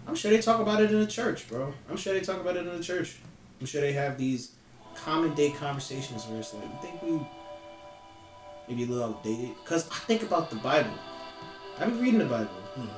[0.08, 1.74] I'm sure they talk about it in the church, bro.
[1.90, 3.20] I'm sure they talk about it in the church.
[3.60, 4.52] I'm sure they have these
[4.96, 7.20] common day conversations where it's like, I think we
[8.68, 9.52] maybe a little outdated.
[9.66, 10.94] Cause I think about the Bible.
[11.80, 12.90] I've been reading the Bible, Mhm.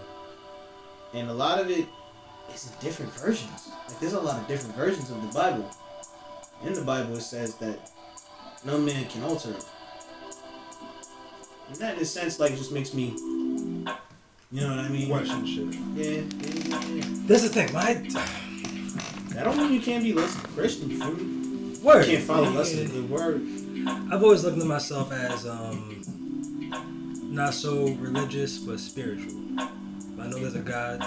[1.14, 1.88] and a lot of it
[2.54, 3.70] is different versions.
[3.88, 5.70] Like there's a lot of different versions of the Bible.
[6.64, 7.92] In the Bible, it says that
[8.64, 9.66] no man can alter it.
[11.68, 13.14] And that, in a sense, like, just makes me,
[14.52, 15.10] you know what I mean?
[15.10, 15.66] Question shit.
[15.96, 17.04] Yeah, yeah, yeah, yeah.
[17.28, 17.74] That's the thing.
[17.74, 17.94] My
[19.34, 20.92] That don't mean you can't be less Christian.
[20.92, 21.45] You feel me?
[21.86, 22.08] Word.
[22.08, 23.48] You can't follow than a good word.
[24.12, 26.02] I've always looked at myself as um,
[27.26, 29.40] not so religious but spiritual.
[29.60, 31.04] I know there's a God.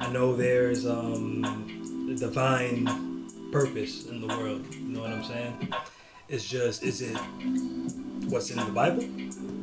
[0.00, 4.64] I know there's um, a divine purpose in the world.
[4.72, 5.74] You know what I'm saying?
[6.28, 7.16] It's just, is it
[8.28, 9.02] what's in the Bible?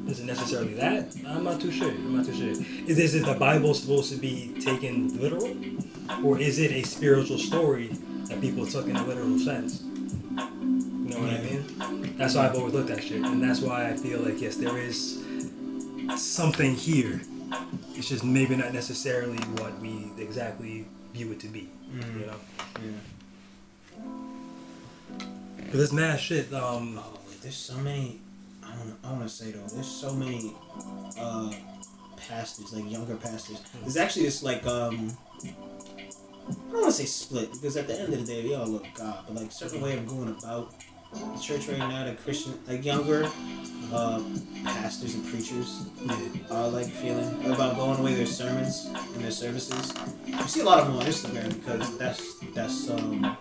[0.10, 1.16] Is it necessarily that?
[1.26, 1.90] I'm not too sure.
[1.90, 2.50] I'm not too sure.
[2.50, 5.56] Is, is it the Bible supposed to be taken literal,
[6.22, 7.92] or is it a spiritual story
[8.30, 9.82] that people took in a literal sense?
[9.82, 12.16] You know what I mean?
[12.18, 14.78] That's why I've always looked at shit, and that's why I feel like yes, there
[14.78, 15.24] is
[16.18, 17.22] something here.
[17.96, 21.70] It's just maybe not necessarily what we exactly view it to be.
[21.94, 22.36] You know,
[22.84, 22.92] Yeah.
[25.58, 26.54] but this mass shit.
[26.54, 28.20] Um, Oh, wait, there's so many.
[28.64, 29.08] I want to.
[29.08, 30.54] I want to say though, there's so many
[31.20, 31.52] uh,
[32.18, 33.62] pastors, like younger pastors.
[33.82, 35.18] There's actually this like um.
[36.48, 38.68] I don't want to say split because at the end of the day, we all
[38.68, 40.74] love God, but like certain way of going about
[41.14, 43.30] the church right now, the Christian, like younger
[43.92, 44.22] uh,
[44.64, 45.88] pastors and preachers
[46.52, 49.94] are like feeling about going away their sermons and their services.
[50.26, 53.38] You see a lot of them on Instagram because that's that's um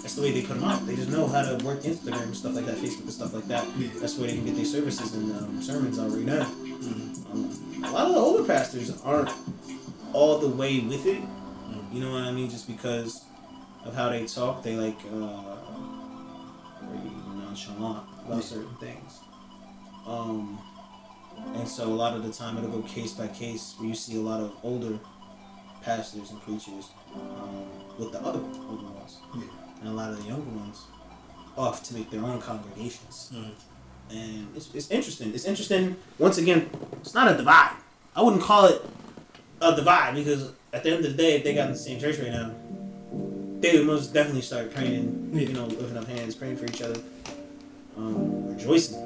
[0.00, 0.84] that's the way they put them out.
[0.86, 3.46] They just know how to work Instagram and stuff like that, Facebook and stuff like
[3.48, 3.66] that.
[4.00, 6.42] That's where they can get their services and um, sermons out right now.
[6.42, 9.30] Um, a lot of the older pastors aren't
[10.12, 11.22] all the way with it.
[11.92, 12.48] You know what I mean?
[12.48, 13.24] Just because
[13.84, 15.56] of how they talk, they like uh,
[16.82, 19.20] very nonchalant about certain things.
[20.06, 20.58] Um,
[21.54, 24.16] and so a lot of the time it'll go case by case where you see
[24.16, 24.98] a lot of older
[25.82, 27.66] pastors and preachers um,
[27.98, 29.18] with the other older ones.
[29.34, 29.42] Yeah.
[29.80, 30.82] And a lot of the younger ones
[31.56, 33.32] off to make their own congregations.
[33.34, 33.50] Mhm.
[34.10, 35.34] And it's, it's interesting.
[35.34, 35.96] It's interesting.
[36.18, 36.70] Once again,
[37.00, 37.74] it's not a divide.
[38.14, 38.82] I wouldn't call it
[39.60, 42.00] a divide because at the end of the day, if they got in the same
[42.00, 42.50] church right now,
[43.60, 45.40] they would most definitely start praying, Yeah.
[45.42, 47.00] you know, lifting up hands, praying for each other,
[47.96, 48.98] um, rejoicing,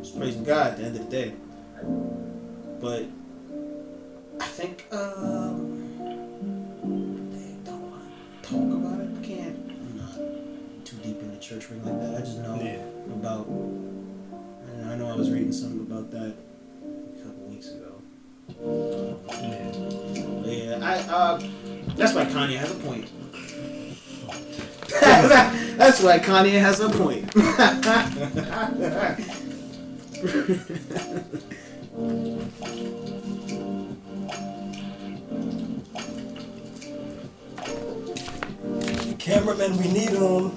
[0.00, 1.32] just praising God at the end of the day.
[2.80, 3.04] But
[4.40, 5.98] I think um,
[7.32, 8.02] they don't want
[8.42, 9.08] to talk about it.
[9.18, 9.56] I can't.
[9.68, 10.14] I'm not
[10.86, 12.14] too deep in the church ring like that.
[12.16, 12.82] I just know yeah.
[13.14, 13.46] about.
[14.90, 18.00] I know I was reading something about that a couple weeks ago.
[19.30, 20.09] yeah.
[20.50, 21.40] But yeah, I uh,
[21.94, 23.08] that's why Kanye has a point.
[25.78, 27.30] that's why Kanye has a point.
[39.20, 40.50] Cameraman, we need them.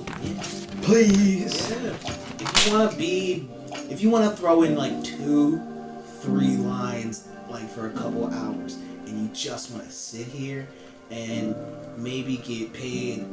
[0.81, 1.69] Please.
[1.69, 1.93] Yeah.
[2.39, 3.47] If you want to be,
[3.91, 5.61] if you want to throw in like two,
[6.21, 6.52] three
[7.21, 10.67] lines like for a couple hours, and you just want to sit here
[11.11, 11.55] and
[11.97, 13.25] maybe get paid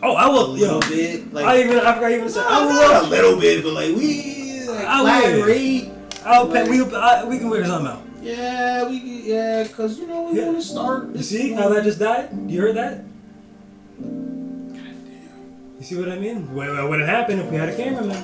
[0.00, 0.46] Oh, I will.
[0.46, 2.40] A little Yo, bit, like I even I forgot even to say.
[2.40, 3.04] I will.
[3.04, 5.02] a little bit, but like we like I
[5.32, 5.44] will.
[5.44, 5.90] rate.
[6.24, 6.68] I'll pay.
[6.70, 8.02] We I, we can work something out.
[8.22, 10.46] Yeah, we can- yeah, cause you know we Yeah.
[10.46, 11.16] want to start.
[11.16, 12.30] You see how that just died?
[12.48, 13.02] You heard that?
[15.78, 16.54] You see what I mean?
[16.54, 18.22] What, what would have happened if we had a cameraman?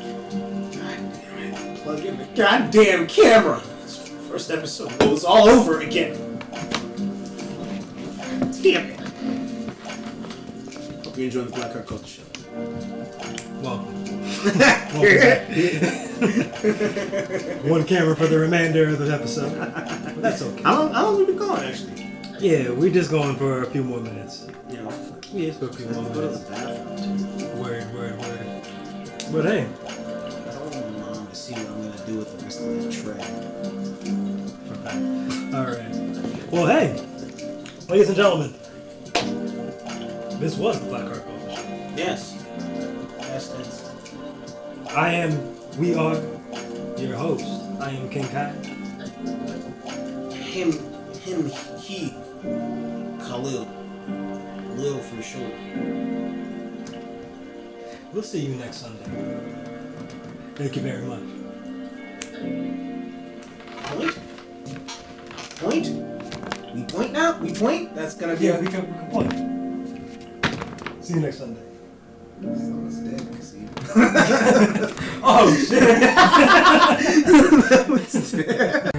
[0.70, 1.82] God damn it!
[1.82, 3.61] Plug in the goddamn camera.
[4.35, 6.18] First episode goes all over again.
[6.51, 6.72] God
[8.64, 8.99] damn it!
[11.05, 12.22] Hope you're enjoying the Black Heart Culture Show.
[13.62, 13.95] Welcome.
[14.45, 14.91] Welcome back.
[17.64, 19.57] One camera for the remainder of the episode.
[19.57, 20.62] But that's okay.
[20.64, 20.93] How long?
[20.93, 22.11] How long have we been going actually?
[22.41, 24.49] Yeah, we're just going for a few more minutes.
[24.68, 24.91] You know,
[25.32, 26.51] Yeah, just for a few more go to the minutes.
[26.51, 27.61] bathroom.
[27.61, 28.47] Word, word, word.
[29.30, 29.89] But hey, I
[30.51, 33.22] told my mom to see what I'm gonna do with the rest of that tray.
[34.87, 35.91] All right.
[36.51, 36.93] Well, hey,
[37.89, 38.55] ladies and gentlemen,
[40.39, 41.95] this was the Black Heart Show.
[41.97, 42.45] Yes.
[43.18, 43.91] Yes, that's.
[44.95, 46.20] I am, we are
[46.99, 47.45] your host.
[47.80, 48.51] I am King Kai.
[50.30, 50.72] him,
[51.20, 52.11] him, he,
[53.26, 53.66] Khalil,
[54.76, 55.51] Lil for sure.
[58.12, 59.05] We'll see you next Sunday.
[60.55, 61.22] Thank you very much.
[63.85, 64.18] Point,
[65.61, 65.87] point.
[66.75, 67.39] We point now.
[67.41, 67.95] We point.
[67.95, 68.47] That's gonna be.
[68.47, 69.33] Yeah, a- we can, we can point.
[71.05, 71.61] See you next Sunday.
[72.43, 73.69] Someone's dead, see.
[75.27, 75.83] Oh shit!